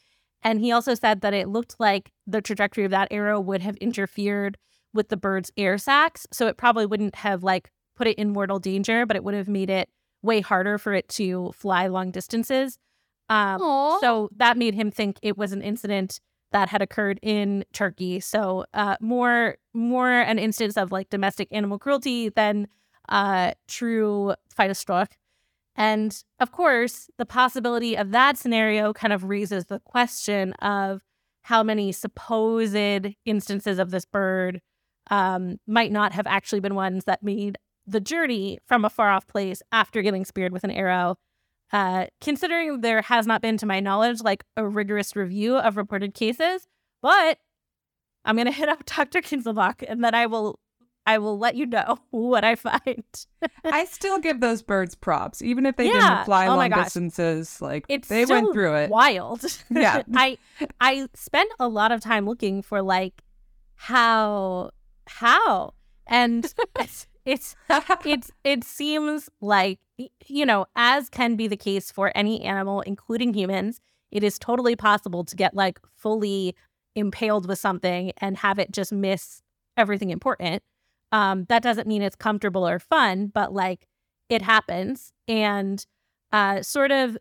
[0.41, 3.75] And he also said that it looked like the trajectory of that arrow would have
[3.77, 4.57] interfered
[4.93, 6.25] with the bird's air sacs.
[6.31, 9.49] So it probably wouldn't have like put it in mortal danger, but it would have
[9.49, 9.89] made it
[10.21, 12.77] way harder for it to fly long distances.
[13.29, 13.59] Um,
[14.01, 16.19] so that made him think it was an incident
[16.51, 18.19] that had occurred in Turkey.
[18.19, 22.67] So uh, more more an instance of like domestic animal cruelty than
[23.10, 25.12] uh, true Pfeilstorch.
[25.76, 31.02] And of course, the possibility of that scenario kind of raises the question of
[31.43, 32.76] how many supposed
[33.26, 34.62] instances of this bird
[35.10, 39.26] um, might not have actually been ones that made the journey from a far off
[39.26, 41.15] place after getting speared with an arrow.
[41.72, 46.13] Uh, considering there has not been, to my knowledge, like a rigorous review of reported
[46.13, 46.67] cases,
[47.02, 47.38] but
[48.26, 49.22] I'm gonna hit up Dr.
[49.22, 50.60] Kinzelbach and then I will
[51.10, 53.04] I will let you know what I find.
[53.65, 55.93] I still give those birds props, even if they Yeah.
[55.93, 57.62] didn't fly Oh long distances.
[57.62, 58.89] Like It's they went through it.
[58.89, 59.43] Wild.
[59.72, 60.04] Yeah.
[60.13, 60.38] I
[60.80, 63.24] I spent a lot of time looking for like
[63.76, 64.69] how
[65.08, 65.74] how
[66.06, 67.56] and it's it's
[68.06, 69.80] it's it seems like
[70.28, 73.80] you know as can be the case for any animal including humans
[74.12, 76.56] it is totally possible to get like fully
[76.95, 79.41] impaled with something and have it just miss
[79.78, 80.62] everything important
[81.12, 83.88] um that doesn't mean it's comfortable or fun but like
[84.30, 85.86] it happens and
[86.32, 87.17] uh sort of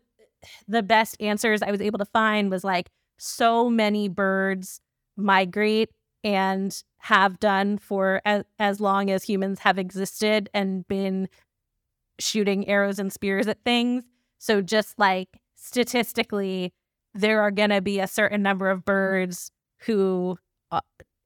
[0.67, 4.79] the best answers i was able to find was like so many birds
[5.17, 5.89] migrate
[6.23, 11.29] and have done for as, as long as humans have existed and been
[12.19, 14.03] shooting arrows and spears at things.
[14.37, 16.73] So, just like statistically,
[17.13, 20.37] there are going to be a certain number of birds who
[20.71, 20.81] uh,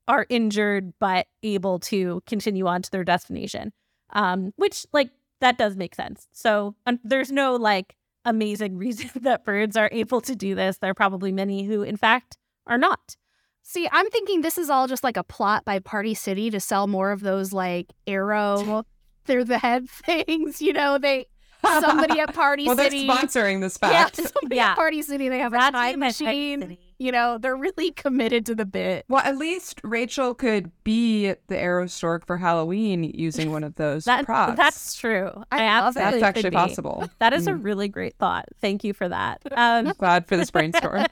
[0.08, 3.72] are injured but able to continue on to their destination,
[4.12, 6.28] um, which, like, that does make sense.
[6.32, 10.78] So, um, there's no like amazing reason that birds are able to do this.
[10.78, 12.36] There are probably many who, in fact,
[12.66, 13.16] are not.
[13.62, 16.86] See, I'm thinking this is all just like a plot by Party City to sell
[16.86, 18.84] more of those like arrow
[19.24, 20.60] through the head things.
[20.60, 21.26] You know, they
[21.62, 23.08] somebody at Party well, they're City.
[23.08, 24.70] sponsoring this yeah, somebody Yeah.
[24.72, 25.30] at Party City.
[25.30, 26.78] They have a That's time him at machine.
[26.98, 29.04] You know, they're really committed to the bit.
[29.08, 34.04] Well, at least Rachel could be the arrow stork for Halloween using one of those
[34.04, 34.56] That, props.
[34.56, 35.30] That's true.
[35.50, 36.00] I I, love it.
[36.00, 37.10] absolutely That's actually possible.
[37.18, 37.64] That is a Mm.
[37.64, 38.46] really great thought.
[38.60, 39.42] Thank you for that.
[39.56, 41.06] Um, Glad for this brainstorm.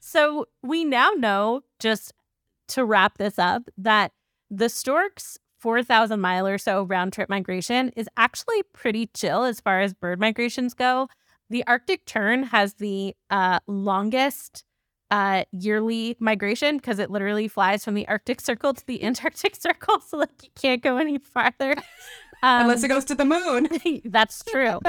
[0.00, 2.12] so we now know, just
[2.68, 4.12] to wrap this up, that
[4.50, 9.80] the stork's 4,000 mile or so round trip migration is actually pretty chill as far
[9.80, 11.08] as bird migrations go.
[11.50, 14.64] The Arctic tern has the uh, longest
[15.10, 20.00] uh, yearly migration because it literally flies from the Arctic Circle to the Antarctic Circle.
[20.00, 21.74] So, like, you can't go any farther.
[22.42, 23.68] Um, Unless it goes to the moon.
[24.04, 24.80] That's true.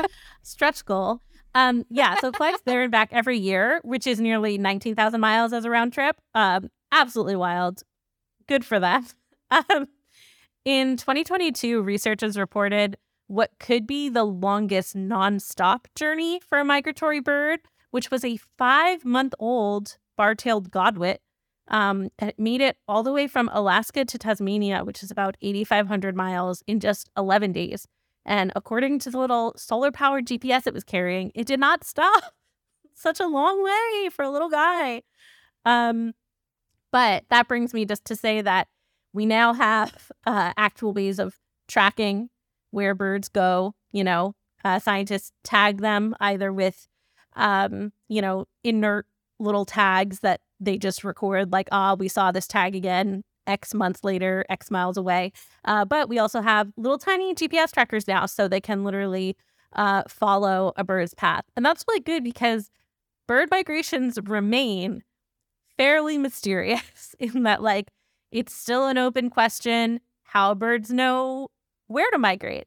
[0.41, 1.21] Stretch goal.
[1.53, 5.53] Um, yeah, so it flies there and back every year, which is nearly 19,000 miles
[5.53, 6.17] as a round trip.
[6.33, 7.83] Um, absolutely wild.
[8.47, 9.05] Good for them.
[9.51, 9.87] Um,
[10.65, 12.97] in 2022, researchers reported
[13.27, 17.59] what could be the longest nonstop journey for a migratory bird,
[17.91, 21.17] which was a five month old bar tailed godwit.
[21.67, 26.63] Um, made it all the way from Alaska to Tasmania, which is about 8,500 miles,
[26.67, 27.87] in just 11 days.
[28.23, 32.33] And according to the little solar powered GPS it was carrying, it did not stop.
[32.93, 35.03] Such a long way for a little guy.
[35.65, 36.13] Um,
[36.91, 38.67] but that brings me just to say that
[39.13, 41.35] we now have uh, actual ways of
[41.67, 42.29] tracking
[42.71, 43.73] where birds go.
[43.91, 46.87] You know, uh, scientists tag them either with,
[47.35, 49.07] um, you know, inert
[49.39, 54.03] little tags that they just record, like, ah, we saw this tag again X months
[54.03, 55.31] later, X miles away.
[55.65, 59.35] Uh, but we also have little tiny GPS trackers now, so they can literally
[59.73, 61.43] uh, follow a bird's path.
[61.55, 62.69] And that's really good because
[63.27, 65.03] bird migrations remain
[65.77, 67.91] fairly mysterious in that, like,
[68.31, 71.47] it's still an open question how birds know
[71.87, 72.65] where to migrate.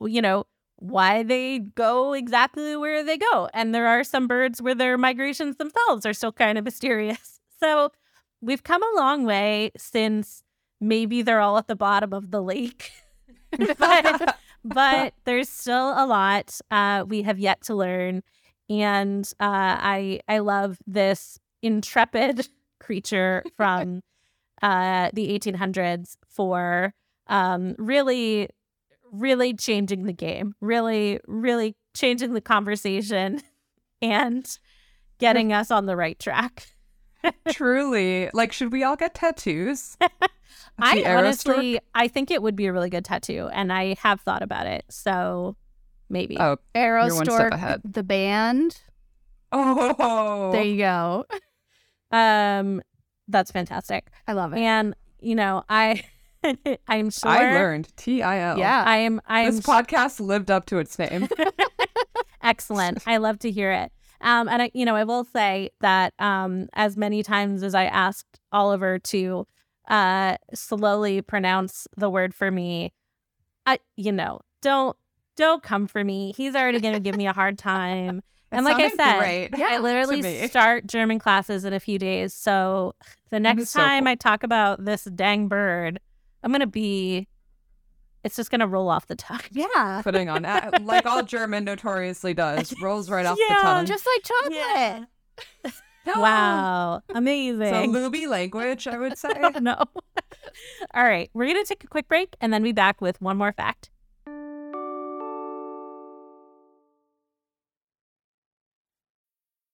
[0.00, 0.44] You know,
[0.80, 3.48] why they go exactly where they go.
[3.54, 7.36] And there are some birds where their migrations themselves are still kind of mysterious.
[7.62, 7.92] So
[8.40, 10.42] we've come a long way since
[10.80, 12.90] maybe they're all at the bottom of the lake.
[13.78, 18.22] but, but there's still a lot uh, we have yet to learn.
[18.70, 24.02] And uh, I I love this intrepid creature from
[24.62, 26.94] uh, the 1800s for
[27.26, 28.48] um, really
[29.12, 33.40] really changing the game, really, really changing the conversation
[34.02, 34.58] and
[35.18, 36.74] getting us on the right track.
[37.50, 38.30] Truly.
[38.32, 39.96] Like, should we all get tattoos?
[40.78, 41.84] I honestly, stork?
[41.94, 44.84] I think it would be a really good tattoo, and I have thought about it.
[44.88, 45.56] So
[46.08, 46.38] maybe.
[46.40, 47.82] Oh, Arrow You're one step Stork, ahead.
[47.84, 48.80] the band.
[49.52, 50.50] oh.
[50.52, 51.26] There you go.
[52.10, 52.82] Um,
[53.28, 54.08] that's fantastic.
[54.26, 54.60] I love it.
[54.60, 56.02] And you know, I,
[56.88, 58.58] I'm sure I learned T I L.
[58.58, 58.84] Yeah.
[58.86, 59.20] I am.
[59.26, 61.28] I am This podcast lived up to its name.
[62.42, 63.02] Excellent.
[63.06, 63.92] I love to hear it.
[64.22, 67.84] Um, and I, you know, I will say that um, as many times as I
[67.84, 69.46] asked Oliver to
[69.88, 72.92] uh, slowly pronounce the word for me,
[73.66, 74.96] I, you know, don't
[75.36, 76.34] don't come for me.
[76.36, 78.22] He's already going to give me a hard time.
[78.52, 79.18] And like I sounded said,
[79.52, 80.48] great I literally me.
[80.48, 82.34] start German classes in a few days.
[82.34, 82.96] So
[83.30, 84.10] the next so time cool.
[84.10, 86.00] I talk about this dang bird,
[86.42, 87.28] I'm going to be.
[88.22, 89.40] It's just going to roll off the tongue.
[89.50, 90.00] yeah.
[90.04, 93.86] Putting on, uh, like all German notoriously does, rolls right off Yeah, the tongue.
[93.86, 95.08] Just like chocolate.
[95.64, 95.70] Yeah.
[96.16, 97.02] Wow.
[97.14, 97.72] Amazing.
[97.72, 99.28] Some movie language, I would say.
[99.60, 99.76] no.
[100.94, 101.30] All right.
[101.34, 103.90] We're going to take a quick break and then be back with one more fact.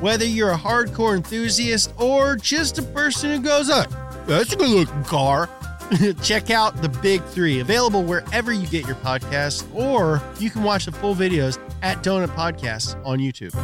[0.00, 3.84] whether you're a hardcore enthusiast or just a person who goes, oh,
[4.26, 5.48] that's a good looking car,
[6.22, 10.84] check out the Big Three, available wherever you get your podcasts, or you can watch
[10.84, 13.54] the full videos at Donut Podcasts on YouTube.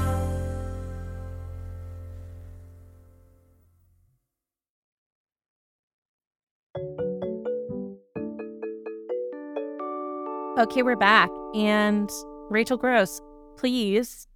[10.57, 11.30] Okay, we're back.
[11.55, 12.09] And
[12.49, 13.20] Rachel Gross,
[13.57, 14.28] please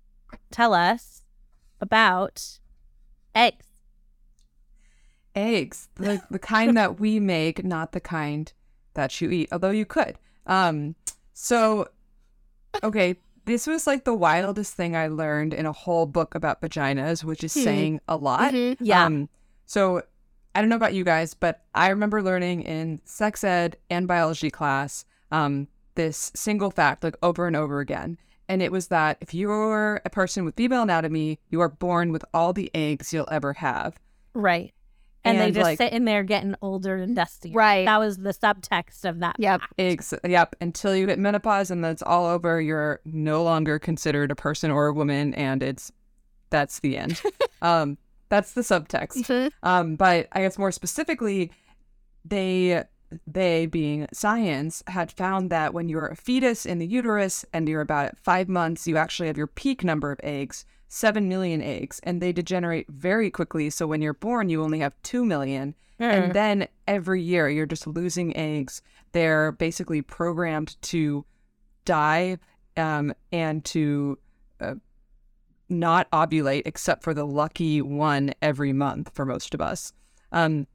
[0.50, 1.17] tell us
[1.80, 2.58] about
[3.34, 3.66] eggs.
[5.34, 8.52] Eggs, the, the kind that we make, not the kind
[8.94, 10.18] that you eat, although you could.
[10.46, 10.96] Um,
[11.32, 11.88] so,
[12.82, 17.22] okay, this was like the wildest thing I learned in a whole book about vaginas,
[17.22, 17.60] which is Hmm.
[17.62, 18.52] saying a lot.
[18.52, 19.04] Mhm, yeah.
[19.04, 19.28] Um,
[19.64, 20.02] so,
[20.54, 24.50] I don't know about you guys, but I remember learning in sex ed and biology
[24.50, 28.18] class um, this single fact like over and over again.
[28.48, 32.24] And it was that if you're a person with female anatomy, you are born with
[32.32, 33.98] all the eggs you'll ever have.
[34.34, 34.72] Right.
[35.24, 37.52] And, they And, just like- sit in there getting older and dusty.
[37.52, 37.84] Right.
[37.84, 39.36] That was the subtext of that.
[39.38, 39.60] Yep.
[39.78, 44.34] Eggs, yep, until you hit menopause and that's all over, you're no longer considered a
[44.36, 45.92] person or a woman, and it's
[46.50, 47.20] that's the end.
[47.62, 47.98] um,
[48.30, 49.24] that's the subtext.
[49.26, 49.50] Mhm.
[49.62, 51.50] Um, but I guess more specifically,
[52.24, 52.84] they
[53.26, 57.80] they being science had found that when you're a fetus in the uterus and you're
[57.80, 62.20] about five months, you actually have your peak number of eggs, seven million eggs, and
[62.20, 63.70] they degenerate very quickly.
[63.70, 65.74] So when you're born, you only have two million.
[66.00, 66.12] Mm.
[66.12, 68.82] And then every year you're just losing eggs.
[69.12, 71.24] They're basically programmed to
[71.84, 72.38] die
[72.76, 74.18] um, and to
[74.60, 74.74] uh,
[75.68, 79.92] not ovulate except for the lucky one every month for most of us.
[80.30, 80.66] Um,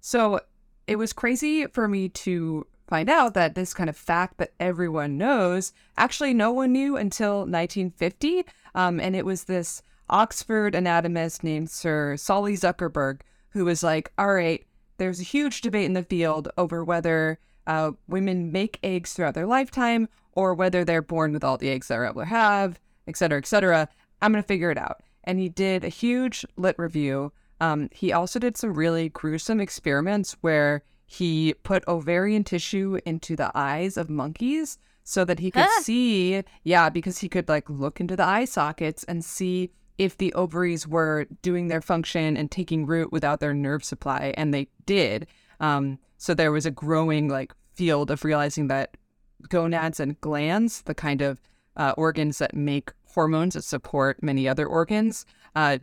[0.00, 0.40] so
[0.86, 5.16] it was crazy for me to find out that this kind of fact that everyone
[5.16, 8.44] knows actually no one knew until 1950.
[8.74, 13.20] Um, and it was this Oxford anatomist named Sir Solly Zuckerman
[13.50, 14.64] who was like, all right,
[14.98, 19.46] there's a huge debate in the field over whether uh, women make eggs throughout their
[19.46, 23.38] lifetime or whether they're born with all the eggs they're able to have, et cetera,
[23.38, 23.88] et cetera.
[24.20, 25.02] I'm going to figure it out.
[25.24, 27.32] And he did a huge lit review.
[27.62, 33.50] Um, he also did some really gruesome experiments where he put ovarian tissue into the
[33.54, 35.82] eyes of monkeys so that he could Huh.
[35.82, 40.32] see, yeah, because he could like look into the eye sockets and see if the
[40.34, 44.34] ovaries were doing their function and taking root without their nerve supply.
[44.36, 45.26] And they did.
[45.60, 48.96] Um, so there was a growing like field of realizing that
[49.48, 51.40] gonads and glands, the kind of
[51.76, 55.78] uh, organs that make hormones that support many other organs, uh,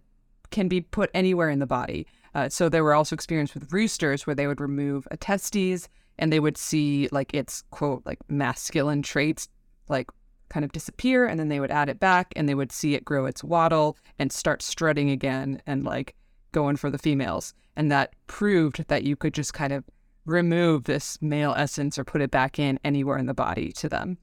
[0.52, 2.08] can be put anywhere in the body.
[2.36, 5.88] Uh, so there were also experiments with roosters where they would remove a testes
[6.20, 9.48] and they would see like its quote like masculine traits
[9.88, 10.10] like
[10.50, 13.06] kind of disappear and then they would add it back and they would see it
[13.06, 16.16] grow its wattle and start strutting again and like
[16.52, 19.84] going for the females and that proved that you could just kind of
[20.26, 24.18] remove this male essence or put it back in anywhere in the body to them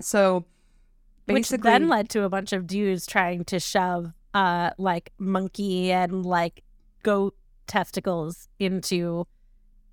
[0.00, 0.44] so
[1.26, 6.24] Which then led to a bunch of dudes trying to shove uh like monkey and
[6.24, 6.62] like
[7.02, 7.34] goat
[7.66, 9.26] testicles into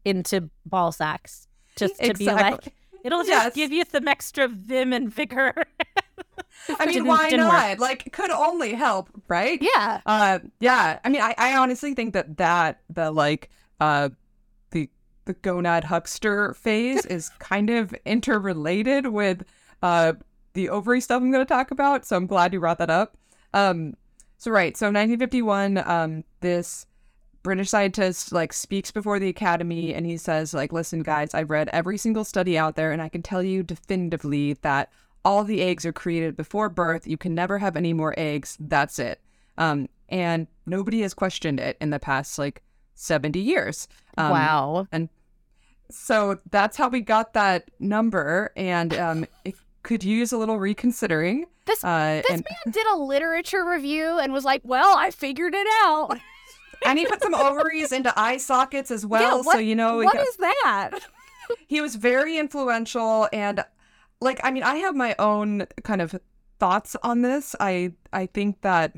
[0.06, 2.74] into ball sacks just to be like
[3.04, 3.56] it'll just Yes.
[3.56, 5.54] give you some extra vim and vigor.
[6.80, 7.80] I mean, why didn't work.
[7.80, 9.58] Like, could only help, right?
[9.62, 10.02] Yeah.
[10.06, 11.00] Uh, yeah.
[11.06, 14.10] I mean, I, I honestly think that that the like uh
[14.72, 14.90] the
[15.26, 19.44] the gonad huckster phase is kind of interrelated with
[19.82, 20.14] uh
[20.54, 22.06] the ovary stuff I'm going to talk about.
[22.06, 23.16] So I'm glad you brought that up.
[23.54, 23.94] Um,
[24.40, 24.76] so right.
[24.76, 26.88] So 1951, um, this
[27.44, 31.70] British scientist like speaks before the academy and he says like listen guys I've read
[31.72, 34.92] every single study out there and I can tell you definitively that
[35.24, 37.08] all the eggs are created before birth.
[37.08, 38.58] You can never have any more eggs.
[38.60, 39.22] That's it.
[39.58, 42.62] Um and nobody has questioned it in the past like
[42.96, 43.88] 70 years.
[44.18, 44.88] Um, wow.
[44.92, 45.08] and
[45.90, 48.52] so that's how we got that number.
[48.58, 52.98] And um it could use a little reconsidering This uh this and man did a
[52.98, 56.18] literature review and was like, "Well, I figured it out."
[56.86, 59.98] and he put some ovaries into eye sockets as well yeah, what, so you know
[59.98, 60.92] what got- is that?
[61.68, 63.64] he was very influential and
[64.22, 66.16] like i mean i have my own kind of
[66.60, 68.94] thoughts on this i i think that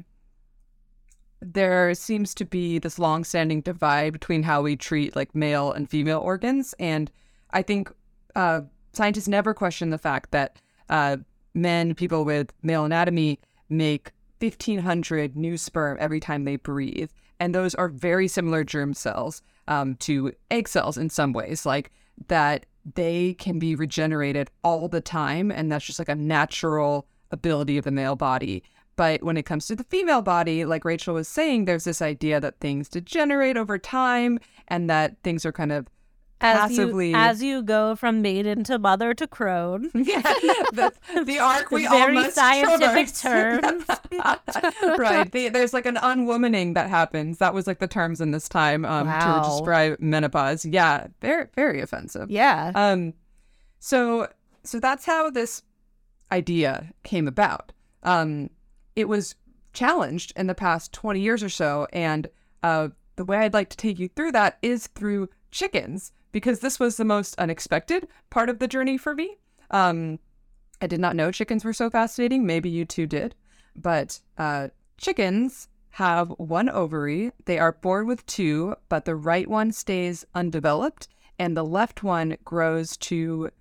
[1.42, 6.20] there seems to be this long-standing divide between how we treat like male and female
[6.20, 7.10] organs and
[7.52, 7.92] i think
[8.36, 8.62] uh
[8.94, 10.58] scientists never question the fact that
[10.90, 11.18] uh
[11.54, 13.40] men people with male anatomy
[13.70, 17.10] make 1500 new sperm every time they breathe.
[17.40, 21.92] And those are very similar germ cells um, to egg cells in some ways like
[22.28, 27.78] that they can be regenerated all the time and that's just like a natural ability
[27.78, 28.64] of the male body.
[28.96, 32.40] But when it comes to the female body like rachel was saying there's this idea
[32.40, 35.88] that things degenerate over time and that things are kind of
[36.42, 39.92] As passively you as you go from maiden to mother to crone.
[39.96, 40.92] yeah, the,
[41.26, 43.84] the arc we Very all must scientific traverse.
[44.98, 45.32] right.
[45.32, 47.38] The, there's like an unwomaning that happens.
[47.38, 49.42] That was like the terms in this time um, Wow.
[49.44, 50.66] to describe menopause.
[50.66, 52.30] Yeah, very very offensive.
[52.30, 52.72] Yeah.
[52.76, 53.14] Um,
[53.80, 54.28] so
[54.64, 55.64] so that's how this
[56.32, 57.72] idea came about.
[58.04, 58.50] Um,
[58.96, 59.36] it was
[59.74, 62.28] challenged in the past 20 years or so, and
[62.64, 66.80] uh, the way I'd like to take you through that is through chickens, because this
[66.80, 69.38] was the most unexpected part of the journey for me.
[69.70, 70.20] Um,
[70.82, 72.46] I did not know chickens were so fascinating.
[72.46, 73.36] Maybe you two did,
[73.76, 77.32] but uh, chickens have one ovary.
[77.46, 81.08] They are born with two, but the right one stays undeveloped,
[81.38, 83.52] and the left one grows to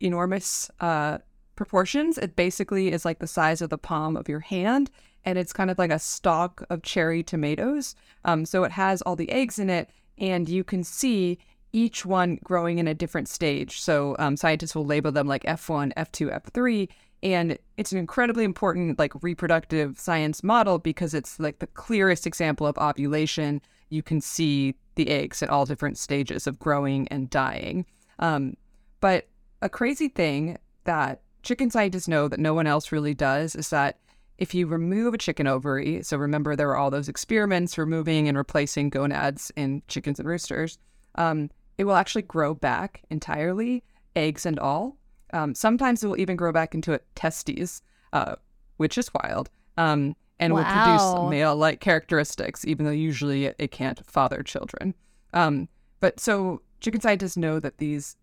[0.00, 1.18] enormous uh,
[1.54, 2.18] proportions.
[2.18, 4.90] It basically is like the size of the palm of your hand,
[5.24, 7.94] and it's kind of like a stalk of cherry tomatoes.
[8.24, 11.38] Um, so it has all the eggs in it, and you can see
[11.74, 13.80] each one growing in a different stage.
[13.80, 16.88] So um, scientists will label them like F1, F2, F3.
[17.22, 22.66] And it's an incredibly important like reproductive science model because it's like the clearest example
[22.66, 23.60] of ovulation.
[23.90, 27.86] You can see the eggs at all different stages of growing and dying.
[28.20, 28.56] Um,
[29.00, 29.26] but
[29.60, 33.98] a crazy thing that chicken scientists know that no one else really does is that
[34.38, 38.36] if you remove a chicken ovary, so remember there were all those experiments removing and
[38.38, 40.78] replacing gonads in chickens and roosters,
[41.16, 43.82] um, it will actually grow back entirely,
[44.16, 44.96] eggs and all.
[45.32, 48.36] Um, sometimes it will even grow back into a testes, uh,
[48.76, 54.04] which is wild, um, and will produce male-like characteristics, even though usually it, it can't
[54.06, 54.94] father children.
[55.32, 55.68] Um,
[56.00, 58.16] but so chicken scientists know that these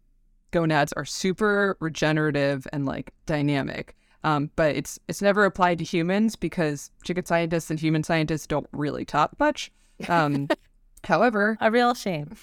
[0.52, 3.96] gonads are super regenerative and like dynamic.
[4.24, 8.68] Um, but it's it's never applied to humans because chicken scientists and human scientists don't
[8.72, 9.72] really talk much.
[10.08, 10.48] Um,
[11.04, 12.36] however, A real shame.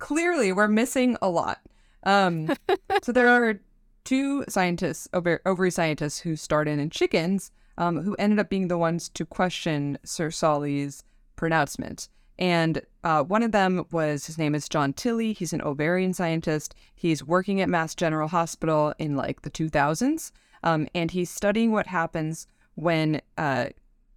[0.00, 1.60] Clearly we're missing a lot.
[2.02, 2.52] Um,
[3.02, 3.60] so there are
[4.04, 8.78] two scientists, over, ovary scientists, who started in chickens, um, who ended up being the
[8.78, 11.04] ones to question Sir Solly's
[11.36, 12.08] pronouncement.
[12.38, 15.34] And uh, one of them was his name is John Tilly.
[15.34, 16.74] He's an ovarian scientist.
[16.94, 20.32] He's working at Mass General Hospital in like the 2000s,
[20.62, 22.46] um, and he's studying what happens
[22.76, 23.66] when uh,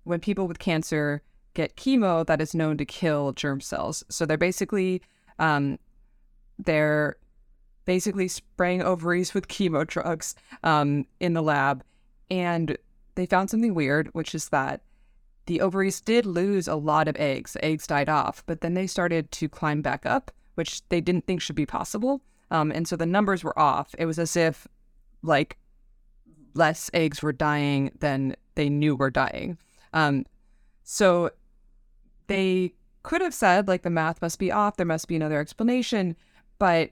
[0.05, 1.21] when people with cancer
[1.53, 4.03] get chemo that is known to kill germ cells.
[4.09, 5.01] So they're basically
[5.39, 5.77] um,
[6.59, 7.17] they're
[7.85, 11.83] basically spraying ovaries with chemo drugs um, in the lab,
[12.31, 12.77] and
[13.15, 14.81] they found something weird, which is that
[15.45, 17.57] the ovaries did lose a lot of eggs.
[17.61, 21.41] Eggs died off, but then they started to climb back up, which they didn't think
[21.41, 22.21] should be possible.
[22.49, 23.93] Um, and so the numbers were off.
[23.97, 24.67] It was as if
[25.21, 25.57] like
[26.53, 29.57] less eggs were dying than they knew were dying.
[29.91, 30.25] Um,
[30.83, 31.31] so
[32.27, 32.73] they
[33.03, 34.77] could have said like the math must be off.
[34.77, 36.15] There must be another explanation,
[36.57, 36.91] but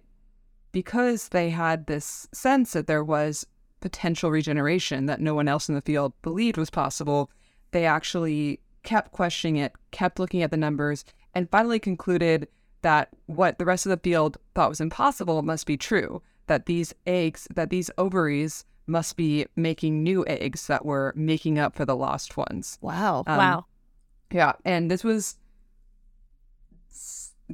[0.72, 3.46] because they had this sense that there was
[3.82, 7.30] potential regeneration that no one else in the field believed was possible,
[7.72, 11.04] they actually kept questioning it, kept looking at the numbers,
[11.34, 12.48] and finally concluded
[12.82, 16.22] that what the rest of the field thought was impossible must be true.
[16.48, 21.76] That these eggs, that these ovaries must be making new eggs that were making up
[21.76, 22.78] for the lost ones.
[22.82, 23.24] Wow.
[23.28, 23.66] Um, wow.
[24.32, 24.54] Yeah.
[24.66, 25.38] And this was s-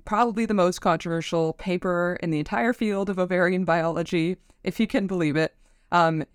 [0.06, 5.08] probably the most controversial paper in the entire field of ovarian biology, if you can
[5.08, 5.56] believe it.
[5.92, 6.26] Um,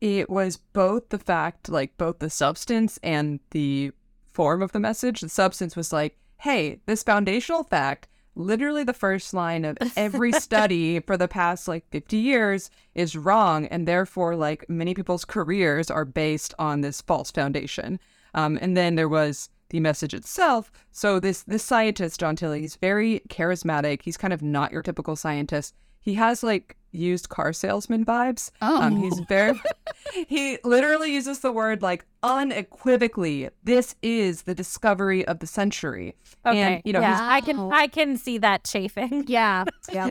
[0.00, 3.92] it was both the fact, like both the substance and the
[4.26, 5.20] form of the message.
[5.20, 11.00] The substance was like, hey, this foundational fact, literally the first line of every study
[11.00, 13.66] for the past like 50 years is wrong.
[13.66, 17.98] And therefore, like many people's careers are based on this false foundation.
[18.34, 20.70] Um, and then there was the message itself.
[20.92, 24.02] So this this scientist, John Tilly, he's very charismatic.
[24.02, 25.74] He's kind of not your typical scientist.
[26.00, 28.50] He has like used car salesman vibes.
[28.62, 28.82] Oh.
[28.82, 29.60] Um, he's very
[30.28, 36.14] he literally uses the word like unequivocally, this is the discovery of the century.
[36.46, 36.58] Okay.
[36.58, 39.24] And you know, he's I can I can see that chafing.
[39.34, 39.64] Yeah.
[39.92, 40.10] Yeah.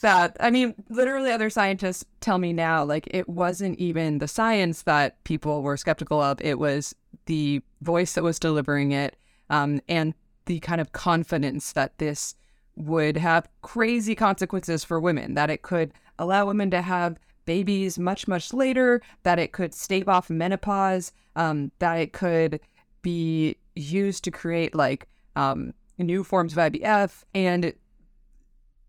[0.00, 4.82] that I mean, literally other scientists tell me now, like it wasn't even the science
[4.82, 6.40] that people were skeptical of.
[6.42, 6.94] It was
[7.26, 9.16] the voice that was delivering it,
[9.50, 10.14] um, and
[10.46, 12.34] the kind of confidence that this
[12.76, 18.26] would have crazy consequences for women, that it could allow women to have babies much,
[18.26, 22.60] much later, that it could stave off menopause, um, that it could
[23.02, 27.24] be used to create like um, new forms of IVF.
[27.34, 27.74] And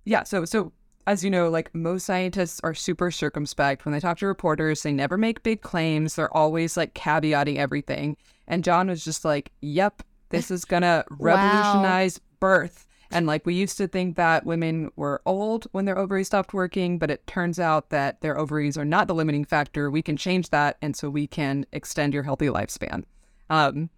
[0.06, 0.72] yeah, so so
[1.08, 4.82] as you know, like most scientists are super circumspect when they talk to reporters.
[4.82, 6.16] They never make big claims.
[6.16, 8.18] They're always like caveating everything.
[8.48, 13.78] And John was just like, "Yep, this is gonna revolutionize birth." And like we used
[13.78, 17.90] to think that women were old when their ovaries stopped working, but it turns out
[17.92, 19.92] that their ovaries are not the limiting factor.
[19.92, 23.04] We can change that, and so we can extend your healthy lifespan.
[23.50, 23.92] Um,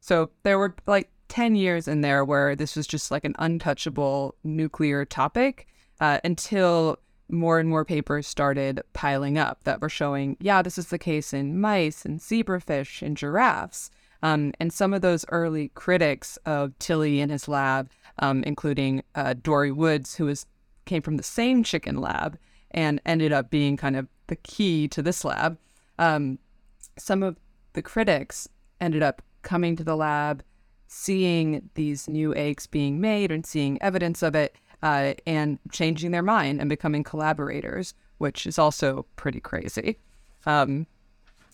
[0.00, 4.36] so there were like 10 years in there where this was just like an untouchable
[4.44, 5.66] nuclear topic
[6.02, 6.98] uh, until
[7.28, 11.32] more and more papers started piling up that were showing, yeah, this is the case
[11.32, 13.88] in mice and zebrafish and giraffes.
[14.20, 17.88] Um, and some of those early critics of Tilly and his lab,
[18.18, 20.34] um, including uh, Dori Woods, who
[20.86, 22.36] came from the same chicken lab
[22.72, 25.56] and ended up being kind of the key to this lab.
[26.00, 26.40] Um,
[26.98, 27.36] some of
[27.74, 28.48] the critics
[28.80, 30.42] ended up coming to the lab,
[30.88, 36.22] seeing these new eggs being made and seeing evidence of it, uh, and changing their
[36.22, 39.98] mind and becoming collaborators, which is also pretty crazy.
[40.46, 40.86] Um,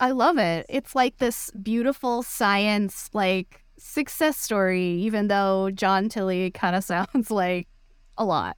[0.01, 0.66] I love it.
[0.68, 7.31] It's like this beautiful science like success story, even though John Tilly kind of sounds
[7.31, 7.68] like
[8.16, 8.57] a lot.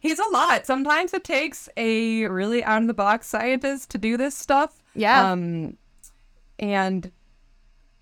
[0.00, 0.64] he's a lot.
[0.64, 4.82] Sometimes it takes a really out of the box scientist to do this stuff.
[4.94, 5.30] Yeah.
[5.30, 5.76] Um,
[6.58, 7.10] and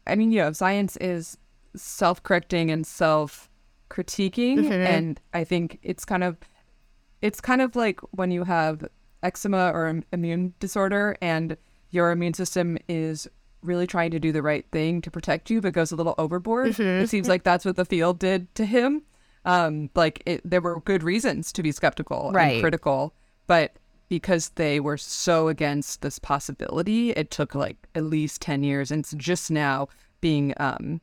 [0.07, 1.37] I mean, you know, science is
[1.75, 3.48] self correcting and self
[3.91, 4.59] critiquing.
[4.59, 4.71] Mhm.
[4.87, 6.37] And I think it's kind of,
[7.23, 8.87] it's kind of like when you have
[9.23, 11.57] eczema or immune disorder and
[11.91, 13.27] your immune system is
[13.63, 16.73] really trying to do the right thing to protect you but goes a little overboard.
[16.75, 17.03] Mhm.
[17.03, 19.03] It seems like that's what the field did to him.
[19.45, 22.55] Um, like it, there were good reasons to be skeptical Right.
[22.55, 23.15] and critical,
[23.47, 23.77] but
[24.09, 29.01] because they were so against this possibility, it took like at least ten years, and
[29.01, 29.89] it's just now
[30.21, 31.01] being um,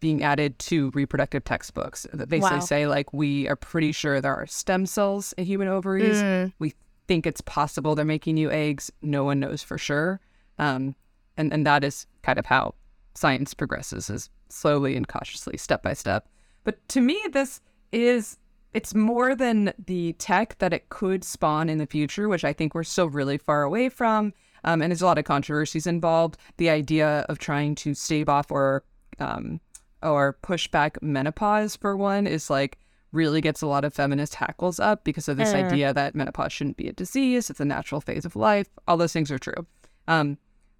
[0.00, 2.64] being added to reproductive textbooks that basically Wow.
[2.64, 6.16] say like we are pretty sure there are stem cells in human ovaries.
[6.22, 6.52] Mm.
[6.58, 6.74] We
[7.06, 8.90] think it's possible they're making new eggs.
[9.02, 10.20] No one knows for sure.
[10.58, 10.94] Um,
[11.36, 12.74] and and that is kind of how
[13.14, 16.28] science progresses is slowly and cautiously, step by step.
[16.64, 17.60] But to me, this
[17.92, 18.38] is
[18.72, 22.74] it's more than the tech that it could spawn in the future, which I think
[22.74, 24.32] we're still really far away from.
[24.62, 26.36] Um, and there's a lot of controversies involved.
[26.58, 28.84] The idea of trying to stave off or
[29.18, 29.60] um,
[30.02, 32.78] or push back menopause, for one, is like
[33.12, 35.56] really gets a lot of feminist hackles up because of this Uh.
[35.58, 38.68] idea that menopause shouldn't be a disease; it's a natural phase of life.
[38.86, 39.66] All those things are true.
[40.08, 40.38] Um,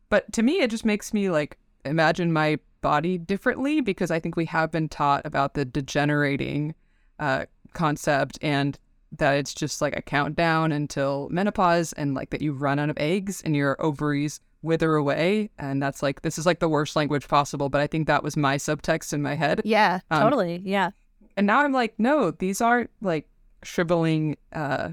[0.08, 4.36] but to me, it just makes me like imagine my body differently because I think
[4.36, 6.74] we have been taught about the degenerating
[7.18, 7.44] uh,
[7.74, 8.78] concept and
[9.18, 12.96] that it's just like a countdown until menopause and like that you run out of
[12.98, 15.50] eggs and your ovaries wither away.
[15.58, 17.68] And that's like, this is like the worst language possible.
[17.68, 19.62] But I think that was my subtext in my head.
[19.64, 20.00] Yeah.
[20.10, 20.60] Um, totally.
[20.64, 20.90] Yeah.
[21.36, 23.28] And now I'm like, no, these aren't like
[23.62, 24.90] shriveling uh,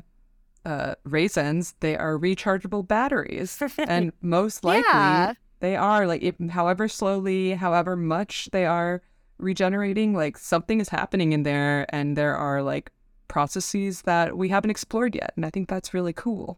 [0.65, 1.75] uh, raisins.
[1.79, 3.61] They are rechargeable batteries.
[3.77, 5.33] and most likely Yeah.
[5.59, 9.01] they are like, if, however slowly, however much they are
[9.39, 11.85] regenerating, like something is happening in there.
[11.93, 12.91] And there are like
[13.27, 15.33] processes that we haven't explored yet.
[15.35, 16.57] And I think that's really cool.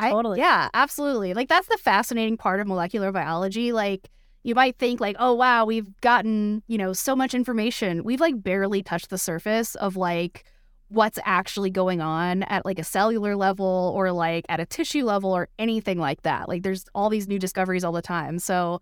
[0.00, 0.38] I, Totally.
[0.38, 1.34] Yeah, absolutely.
[1.34, 3.72] Like that's the fascinating part of molecular biology.
[3.72, 4.08] Like
[4.42, 8.02] you might think like, oh wow, we've gotten, you know, so much information.
[8.02, 10.44] We've like barely touched the surface of like
[10.88, 15.32] what's actually going on at like a cellular level or like at a tissue level
[15.32, 16.48] or anything like that.
[16.48, 18.38] Like there's all these new discoveries all the time.
[18.38, 18.80] So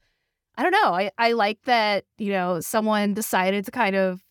[0.57, 0.95] I don't know.
[0.95, 4.23] I, I like that, you know, someone decided to kind of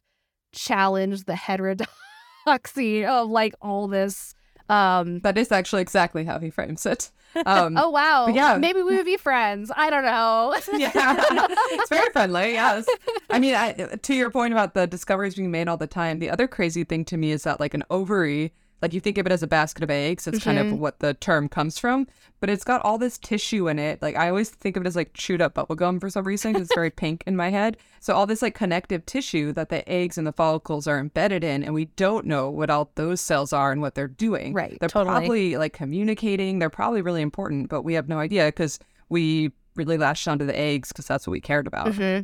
[0.53, 4.33] challenge the heterodoxy of like all this
[4.70, 7.11] um that is actually exactly how he frames it.
[7.45, 8.28] Um, oh wow!
[8.30, 9.70] Yeah, maybe we would be friends.
[9.76, 10.55] I don't know.
[10.80, 11.24] yeah,
[11.72, 12.53] it's very friendly.
[12.53, 12.88] Yes,
[13.30, 16.18] I mean, I, to your point about the discoveries being made all the time.
[16.18, 19.25] The other crazy thing to me is that like an ovary like you think of
[19.25, 20.28] it as a basket of eggs.
[20.28, 20.49] It's mm-hmm.
[20.49, 20.80] kind of mm-hmm.
[20.80, 22.07] what the term comes from,
[22.39, 24.01] but it's got all this tissue in it.
[24.01, 26.53] Like I always think of it as like chewed up bubble gum for some reason
[26.53, 27.78] because it's very pink in my head.
[27.99, 31.63] So all this like connective tissue that the eggs and the follicles are embedded in,
[31.63, 34.53] and we don't know what all those cells are and what they're doing.
[34.53, 34.78] Right.
[34.80, 35.11] They're totally.
[35.11, 36.59] probably like communicating.
[36.59, 40.57] They're probably really important, but we have no idea because we really latched onto the
[40.57, 41.88] eggs because that's what we cared about.
[41.88, 42.23] Mm-hmm.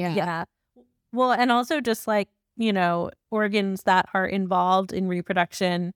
[0.00, 0.14] Yeah.
[0.14, 0.44] Yeah.
[1.12, 5.92] Well, and also just like you know, organs that are involved in reproduction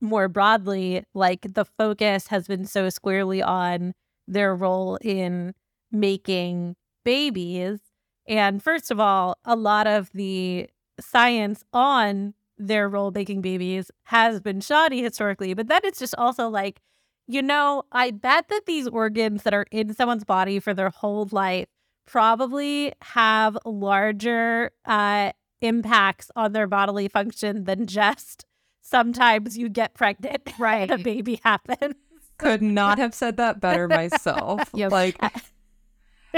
[0.00, 3.92] more broadly, like the focus has been so squarely on
[4.26, 5.54] their role in
[5.90, 7.80] making babies.
[8.26, 10.68] And first of all, a lot of the
[11.00, 16.48] science on their role making babies has been shoddy historically, but then it's just also
[16.48, 16.80] like,
[17.26, 21.28] you know, I bet that these organs that are in someone's body for their whole
[21.30, 21.66] life
[22.06, 28.44] probably have larger uh, impacts on their bodily function than just
[28.80, 31.94] sometimes you get pregnant right a baby happens
[32.38, 34.92] could not have said that better myself yep.
[34.92, 35.20] like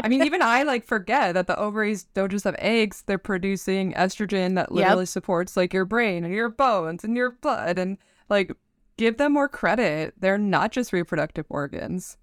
[0.03, 3.93] I mean, even I like forget that the ovaries don't just have eggs; they're producing
[3.95, 5.09] estrogen that literally yep.
[5.09, 7.79] supports like your brain and your bones and your blood.
[7.79, 7.99] And
[8.29, 8.53] like,
[8.97, 12.17] give them more credit; they're not just reproductive organs.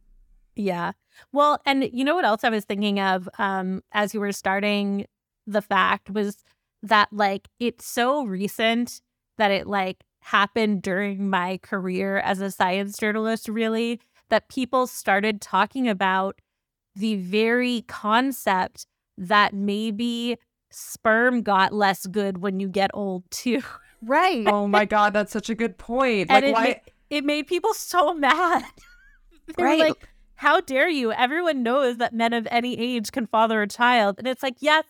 [0.55, 0.93] Yeah.
[1.31, 5.05] Well, and you know what else I was thinking of um, as you were starting
[5.45, 6.43] the fact was
[6.87, 9.01] that like it's so recent
[9.37, 15.39] that it like happened during my career as a science journalist really that people started
[15.39, 16.39] talking about
[16.95, 20.37] the very concept that maybe
[20.69, 23.61] sperm got less good when you get old too.
[24.01, 24.45] Right.
[24.47, 26.29] Oh my god, that's such a good point.
[26.29, 28.63] Like it why ma- it made people so mad.
[29.57, 29.79] right.
[29.79, 31.11] like, how dare you?
[31.11, 34.15] Everyone knows that men of any age can father a child.
[34.19, 34.83] And it's like, yes,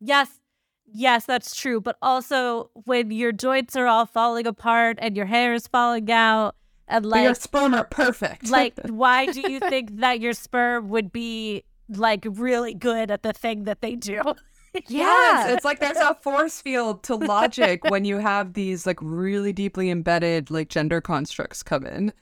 [0.00, 0.40] yes,
[0.86, 1.80] Yes, that's true.
[1.80, 6.54] But also, when your joints are all falling apart and your hair is falling out,
[6.86, 8.50] and like your sperm are perfect.
[8.50, 13.32] like, why do you think that your sperm would be like really good at the
[13.32, 14.20] thing that they do?
[14.88, 19.52] yeah, it's like there's a force field to logic when you have these like really
[19.52, 22.12] deeply embedded like gender constructs come in,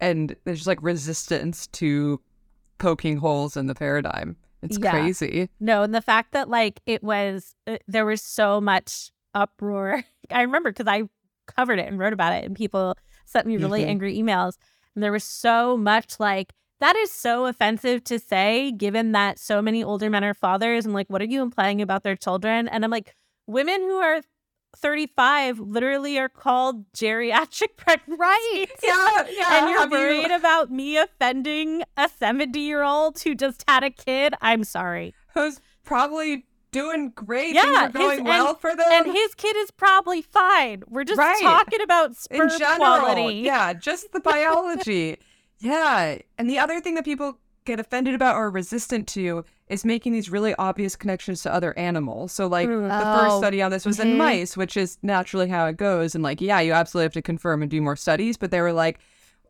[0.00, 2.20] and there's like resistance to
[2.78, 4.36] poking holes in the paradigm.
[4.66, 4.90] It's yeah.
[4.90, 5.48] crazy.
[5.60, 10.04] No, and the fact that like it was uh, there was so much uproar.
[10.30, 11.04] I remember because I
[11.46, 13.90] covered it and wrote about it, and people sent me really mm-hmm.
[13.90, 14.56] angry emails.
[14.94, 19.62] And there was so much like that is so offensive to say, given that so
[19.62, 22.68] many older men are fathers, and like, what are you implying about their children?
[22.68, 23.14] And I'm like,
[23.46, 24.20] women who are
[24.76, 28.18] 35 literally are called geriatric pregnancies.
[28.18, 28.66] Right.
[28.82, 29.26] Yeah.
[29.30, 29.58] yeah.
[29.58, 30.36] And you're worried you...
[30.36, 34.34] about me offending a 70 year old who just had a kid.
[34.40, 35.14] I'm sorry.
[35.34, 36.44] Who's probably
[36.76, 37.54] doing great.
[37.54, 38.86] Yeah, going his, well and, for them.
[38.90, 40.82] And his kid is probably fine.
[40.88, 41.40] We're just right.
[41.40, 43.36] talking about sperm In general, quality.
[43.36, 45.16] Yeah, just the biology.
[45.58, 46.18] yeah.
[46.36, 50.30] And the other thing that people get offended about or resistant to is making these
[50.30, 52.32] really obvious connections to other animals.
[52.32, 52.88] So, like, mm.
[52.88, 53.20] the oh.
[53.20, 54.10] first study on this was mm-hmm.
[54.10, 56.14] in mice, which is naturally how it goes.
[56.14, 58.36] And, like, yeah, you absolutely have to confirm and do more studies.
[58.36, 59.00] But they were like,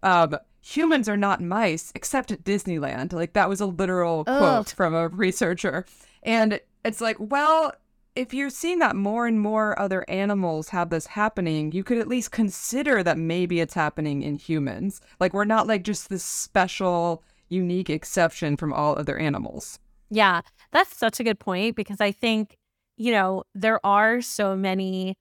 [0.03, 3.13] um, humans are not mice except at Disneyland.
[3.13, 4.39] Like, that was a literal Ugh.
[4.39, 5.85] quote from a researcher.
[6.23, 7.75] And it's like, well,
[8.15, 12.09] if you're seeing that more and more other animals have this happening, you could at
[12.09, 15.03] least consider that maybe it's happening in humans.
[15.21, 19.79] Like, we're not like just this special, unique exception from all other animals.
[20.11, 20.43] Yeah,
[20.73, 22.57] that's such a good point because I think,
[22.97, 25.17] you know, there are so many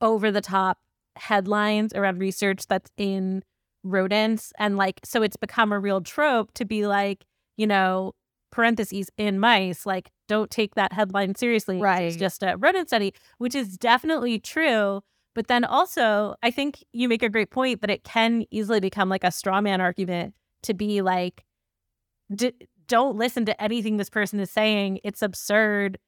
[0.00, 0.78] over the top
[1.16, 3.42] headlines around research that's in
[3.82, 4.52] rodents.
[4.58, 7.24] And like, so it's become a real trope to be like,
[7.56, 8.12] you know,
[8.50, 11.80] parentheses in mice, like, don't take that headline seriously.
[11.80, 12.04] Right.
[12.04, 15.00] It's just a rodent study, which is definitely true.
[15.34, 19.08] But then also, I think you make a great point that it can easily become
[19.08, 21.44] like a straw man argument to be like,
[22.90, 24.98] don't listen to anything this person is saying.
[25.04, 25.98] It's absurd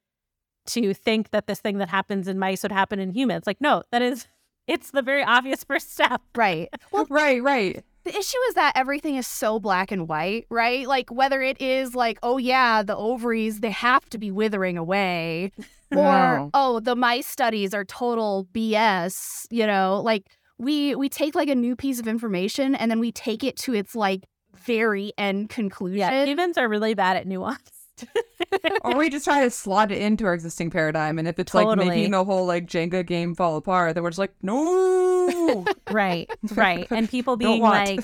[0.66, 3.46] to think that this thing that happens in mice would happen in humans.
[3.46, 4.26] Like, no, that is,
[4.66, 6.20] it's the very obvious first step.
[6.36, 6.68] Right.
[6.90, 7.82] Well, right, right.
[8.04, 10.86] the issue is that everything is so black and white, right?
[10.86, 15.52] Like whether it is like, oh yeah, the ovaries they have to be withering away,
[15.92, 16.50] or No.
[16.54, 19.46] oh the mice studies are total BS.
[19.50, 20.26] You know, like
[20.58, 23.74] we we take like a new piece of information and then we take it to
[23.74, 24.22] its like
[24.64, 25.98] very end conclusion.
[25.98, 27.82] Yeah, humans are really bad at nuance.
[28.82, 31.76] or we just try to slot it into our existing paradigm, and if it's like
[31.76, 35.64] making the whole like Jenga game fall apart, then we're just like, no.
[35.90, 36.86] right, right.
[36.90, 38.00] And people being like,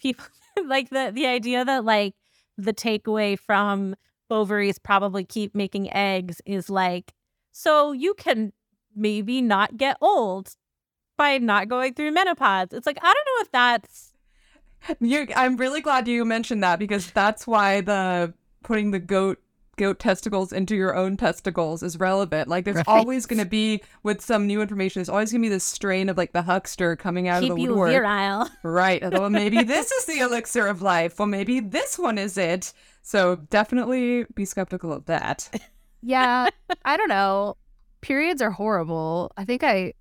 [0.00, 0.24] people
[0.66, 2.14] like the the idea that like
[2.56, 3.94] the takeaway from
[4.30, 7.12] ovaries probably keep making eggs is like,
[7.52, 8.52] so you can
[8.94, 10.56] maybe not get old
[11.16, 12.68] by not going through menopause.
[12.72, 14.09] It's like I don't know if that's
[15.00, 19.38] You, I'm really glad you mentioned that because that's why the putting the goat
[19.76, 22.48] goat testicles into your own testicles is relevant.
[22.48, 22.88] Like there's Right.
[22.88, 25.00] always going to be with some new information.
[25.00, 27.56] There's always going to be this strain of like the huckster coming out keep of
[27.56, 27.90] the you woodwork.
[27.90, 28.48] virile.
[28.62, 29.02] Right.
[29.10, 31.18] well, maybe this is the elixir of life.
[31.18, 32.74] Well, maybe this one is it.
[33.02, 35.48] So definitely be skeptical of that.
[36.02, 36.48] Yeah,
[36.86, 37.58] I don't know.
[38.00, 39.32] Periods are horrible.
[39.36, 39.92] I think I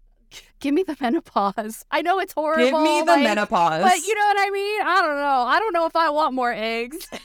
[0.60, 1.86] give me the menopause.
[1.91, 2.64] I know it's horrible.
[2.64, 3.82] Give me the like, menopause.
[3.84, 4.82] But you know what I mean?
[4.82, 5.41] I don't know.
[5.47, 7.07] I don't know if I want more eggs.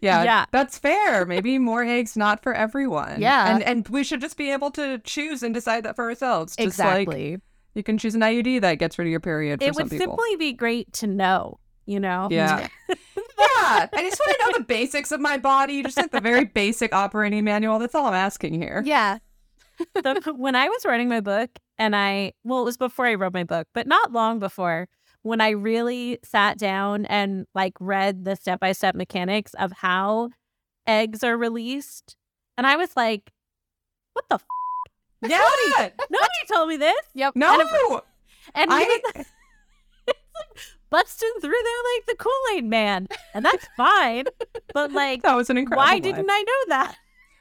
[0.00, 0.44] Yeah, Yeah.
[0.50, 1.24] that's fair.
[1.24, 3.20] Maybe more eggs not for everyone.
[3.20, 3.54] Yeah.
[3.54, 6.56] and and we should just be able to choose and decide that for ourselves.
[6.56, 7.38] Just like exactly.
[7.74, 10.36] you can choose an IUD that gets rid of your period for It would simply
[10.36, 12.28] be great to know, you know.
[12.30, 12.66] Yeah.
[12.88, 12.96] yeah,
[13.38, 16.92] I just want to know the basics of my body, just like the very basic
[16.92, 17.78] operating manual.
[17.78, 18.82] That's all I'm asking here.
[18.84, 19.18] Yeah.
[20.02, 23.32] So when I was writing my book, and I, well, it was before I wrote
[23.32, 24.88] my book, but not long before,
[25.22, 30.30] when I really sat down and like read the step by step mechanics of how
[30.86, 32.16] eggs are released.
[32.56, 33.30] And I was like,
[34.14, 34.44] what the f?
[35.28, 35.90] Yeah.
[36.10, 36.96] Nobody told me this.
[37.14, 37.34] Yep.
[37.36, 38.00] No.
[38.54, 40.58] And I- even- it's like
[40.90, 43.06] busting through there like the Kool Aid man.
[43.34, 44.24] And that's fine.
[44.72, 45.84] But like, That was an incredible.
[45.84, 46.02] why line.
[46.02, 46.96] didn't I know that?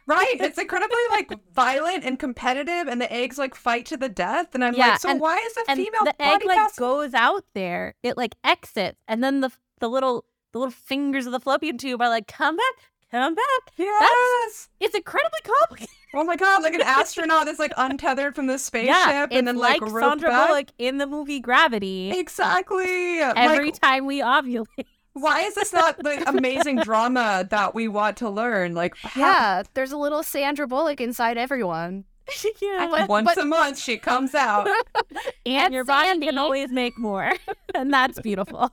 [0.07, 0.35] Right.
[0.39, 4.55] It's incredibly like violent and competitive, and the eggs like fight to the death.
[4.55, 6.75] And I'm Yeah, like, so and- why is the and female the egg like pass-
[6.79, 11.31] goes out there it like exits and then the the little the little fingers of
[11.33, 12.73] the fallopian tube are like come back
[13.11, 13.43] come back
[13.77, 14.69] Yes.
[14.79, 18.87] it's incredibly complicated Oh my god, like an astronaut that's like untethered from the spaceship
[18.87, 20.47] yeah and then like, like, sandra back.
[20.47, 23.19] bullock in the movie gravity Exactly.
[23.19, 24.85] every Like, time we ovulate
[25.21, 28.73] why is this not the amazing drama that we want to learn?
[28.75, 29.63] Like, how- Yeah.
[29.73, 32.05] There's a little Sandra Bullock inside everyone.
[32.61, 34.67] yeah But- once but- a month she comes out.
[35.45, 37.31] and your body can always make more
[37.75, 38.71] and that's beautiful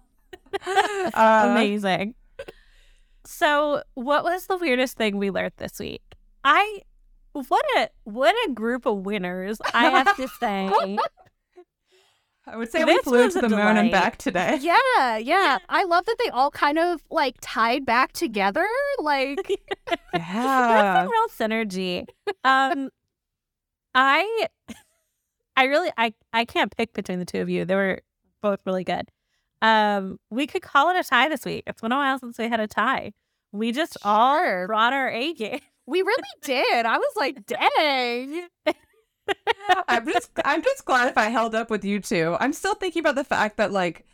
[0.67, 2.15] Uh, amazing
[3.25, 6.03] so what was the weirdest thing we learned this week
[6.45, 6.81] i
[7.33, 10.69] what a what a group of winners i have to say
[12.47, 14.59] I would say we flew to the moon and back today.
[14.63, 15.59] Yeah, yeah.
[15.69, 18.67] I love that they all kind of like tied back together.
[18.99, 19.39] Like,
[20.15, 21.03] Yeah.
[21.05, 22.07] some real synergy.
[22.45, 22.91] Um,
[23.95, 24.49] I,
[25.57, 27.65] I really, I, I can't pick between the two of you.
[27.65, 28.01] They were
[28.43, 29.09] both really good.
[29.63, 31.65] Um, we could call it a tie this week.
[31.67, 33.13] It's been a while since we had a tie.
[33.53, 35.61] We just all brought our A game.
[35.87, 36.85] we really did.
[36.85, 38.49] I was like, dang.
[39.89, 42.37] I'm just I'm just glad if I held up with you two.
[42.41, 44.05] I'm still thinking about the fact that like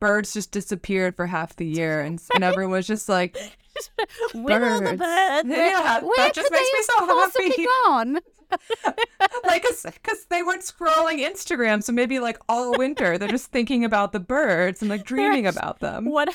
[0.00, 3.36] birds just disappeared for half the year and, and everyone was just like
[4.34, 4.98] Will the Birds.
[4.98, 5.48] birds.
[5.48, 7.66] Yeah, Where that just makes me so happy.
[7.84, 8.18] gone?
[9.46, 14.12] like because they weren't scrolling Instagram, so maybe like all winter they're just thinking about
[14.12, 16.04] the birds and like dreaming about them.
[16.04, 16.28] What?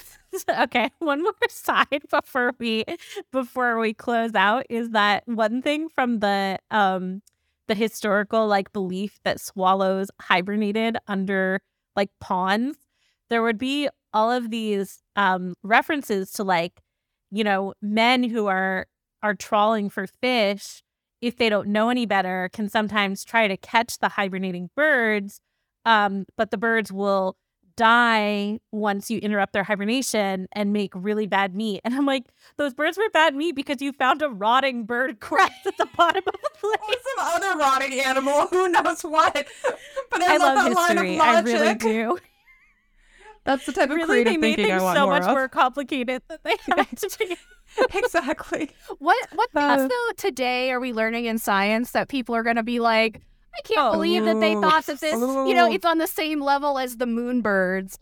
[0.49, 2.83] Okay, one more side before we
[3.31, 7.21] before we close out is that one thing from the um
[7.69, 11.61] the historical like belief that swallows hibernated under
[11.95, 12.77] like ponds.
[13.29, 16.81] There would be all of these um references to like
[17.31, 18.87] you know men who are
[19.21, 20.81] are trawling for fish
[21.21, 25.41] if they don't know any better can sometimes try to catch the hibernating birds
[25.85, 27.37] um but the birds will
[27.79, 31.79] die once you interrupt their hibernation and make really bad meat.
[31.85, 32.25] And I'm like,
[32.57, 36.23] those birds were bad meat because you found a rotting bird corpse at the bottom
[36.27, 36.99] of the Or plate.
[37.17, 39.47] some other rotting animal, who knows what.
[40.11, 42.17] But I, I love, love that line of of I really do.
[43.45, 45.23] That's the type of Really, creative they made thinking things I want so more much
[45.23, 45.29] of.
[45.31, 47.37] more complicated than they had to be.
[47.97, 48.69] exactly.
[48.99, 52.63] What what Uh, else though today are we learning in science that people are gonna
[52.63, 53.21] be like,
[53.59, 56.41] I can't Oh, believe that they thought that this, you know, it's on the same
[56.41, 57.97] level as the Moonbirds.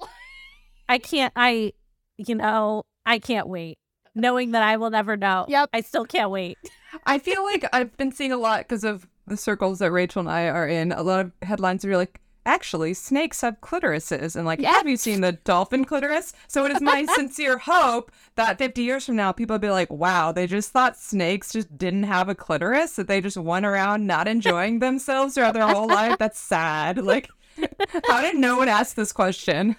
[0.87, 1.33] I can't.
[1.35, 1.73] I,
[2.17, 3.77] you know, I can't wait.
[4.15, 5.45] Knowing that I will never know.
[5.47, 5.69] Yep.
[5.73, 6.57] I still can't wait.
[7.05, 10.29] I feel like I've been seeing a lot because of the circles that Rachel and
[10.29, 10.91] I are in.
[10.91, 14.35] A lot of headlines are like, actually, snakes have clitorises.
[14.35, 16.33] And like, have you seen the dolphin clitoris?
[16.47, 19.91] So it is my sincere hope that 50 years from now, people will be like,
[19.91, 24.07] wow, they just thought snakes just didn't have a clitoris, that they just went around
[24.07, 26.17] not enjoying themselves throughout their whole life.
[26.17, 26.97] That's sad.
[26.97, 27.29] Like,
[28.07, 29.75] how did no one ask this question?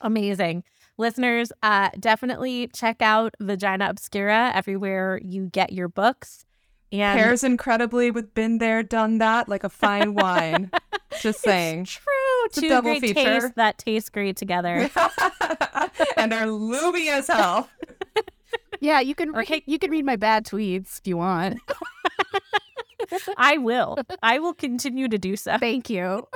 [0.00, 0.64] Amazing.
[0.96, 6.43] Listeners, uh, definitely check out Vagina Obscura everywhere you get your books.
[6.94, 10.70] And Pairs incredibly with been there, done that, like a fine wine.
[11.20, 11.82] Just saying.
[11.82, 12.44] It's true.
[12.46, 13.14] It's a Two double great feature.
[13.14, 14.90] tastes that taste great together.
[16.16, 17.68] and are looby as hell.
[18.80, 21.58] Yeah, you can re- you can read my bad tweets if you want.
[23.38, 23.96] I will.
[24.22, 25.56] I will continue to do so.
[25.58, 26.26] Thank you.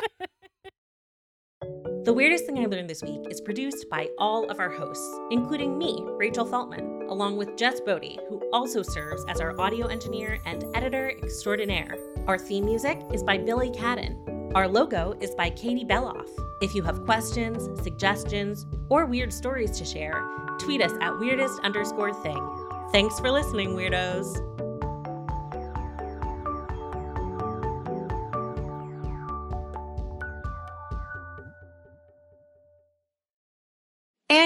[2.04, 5.76] The Weirdest Thing I Learned This Week is produced by all of our hosts, including
[5.76, 10.64] me, Rachel Feltman, along with Jess Boddy, who also serves as our audio engineer and
[10.74, 11.98] editor extraordinaire.
[12.26, 14.52] Our theme music is by Billy Cadden.
[14.54, 16.30] Our logo is by Katie Belloff.
[16.62, 20.24] If you have questions, suggestions, or weird stories to share,
[20.58, 22.42] tweet us at weirdest underscore thing.
[22.90, 24.57] Thanks for listening, weirdos.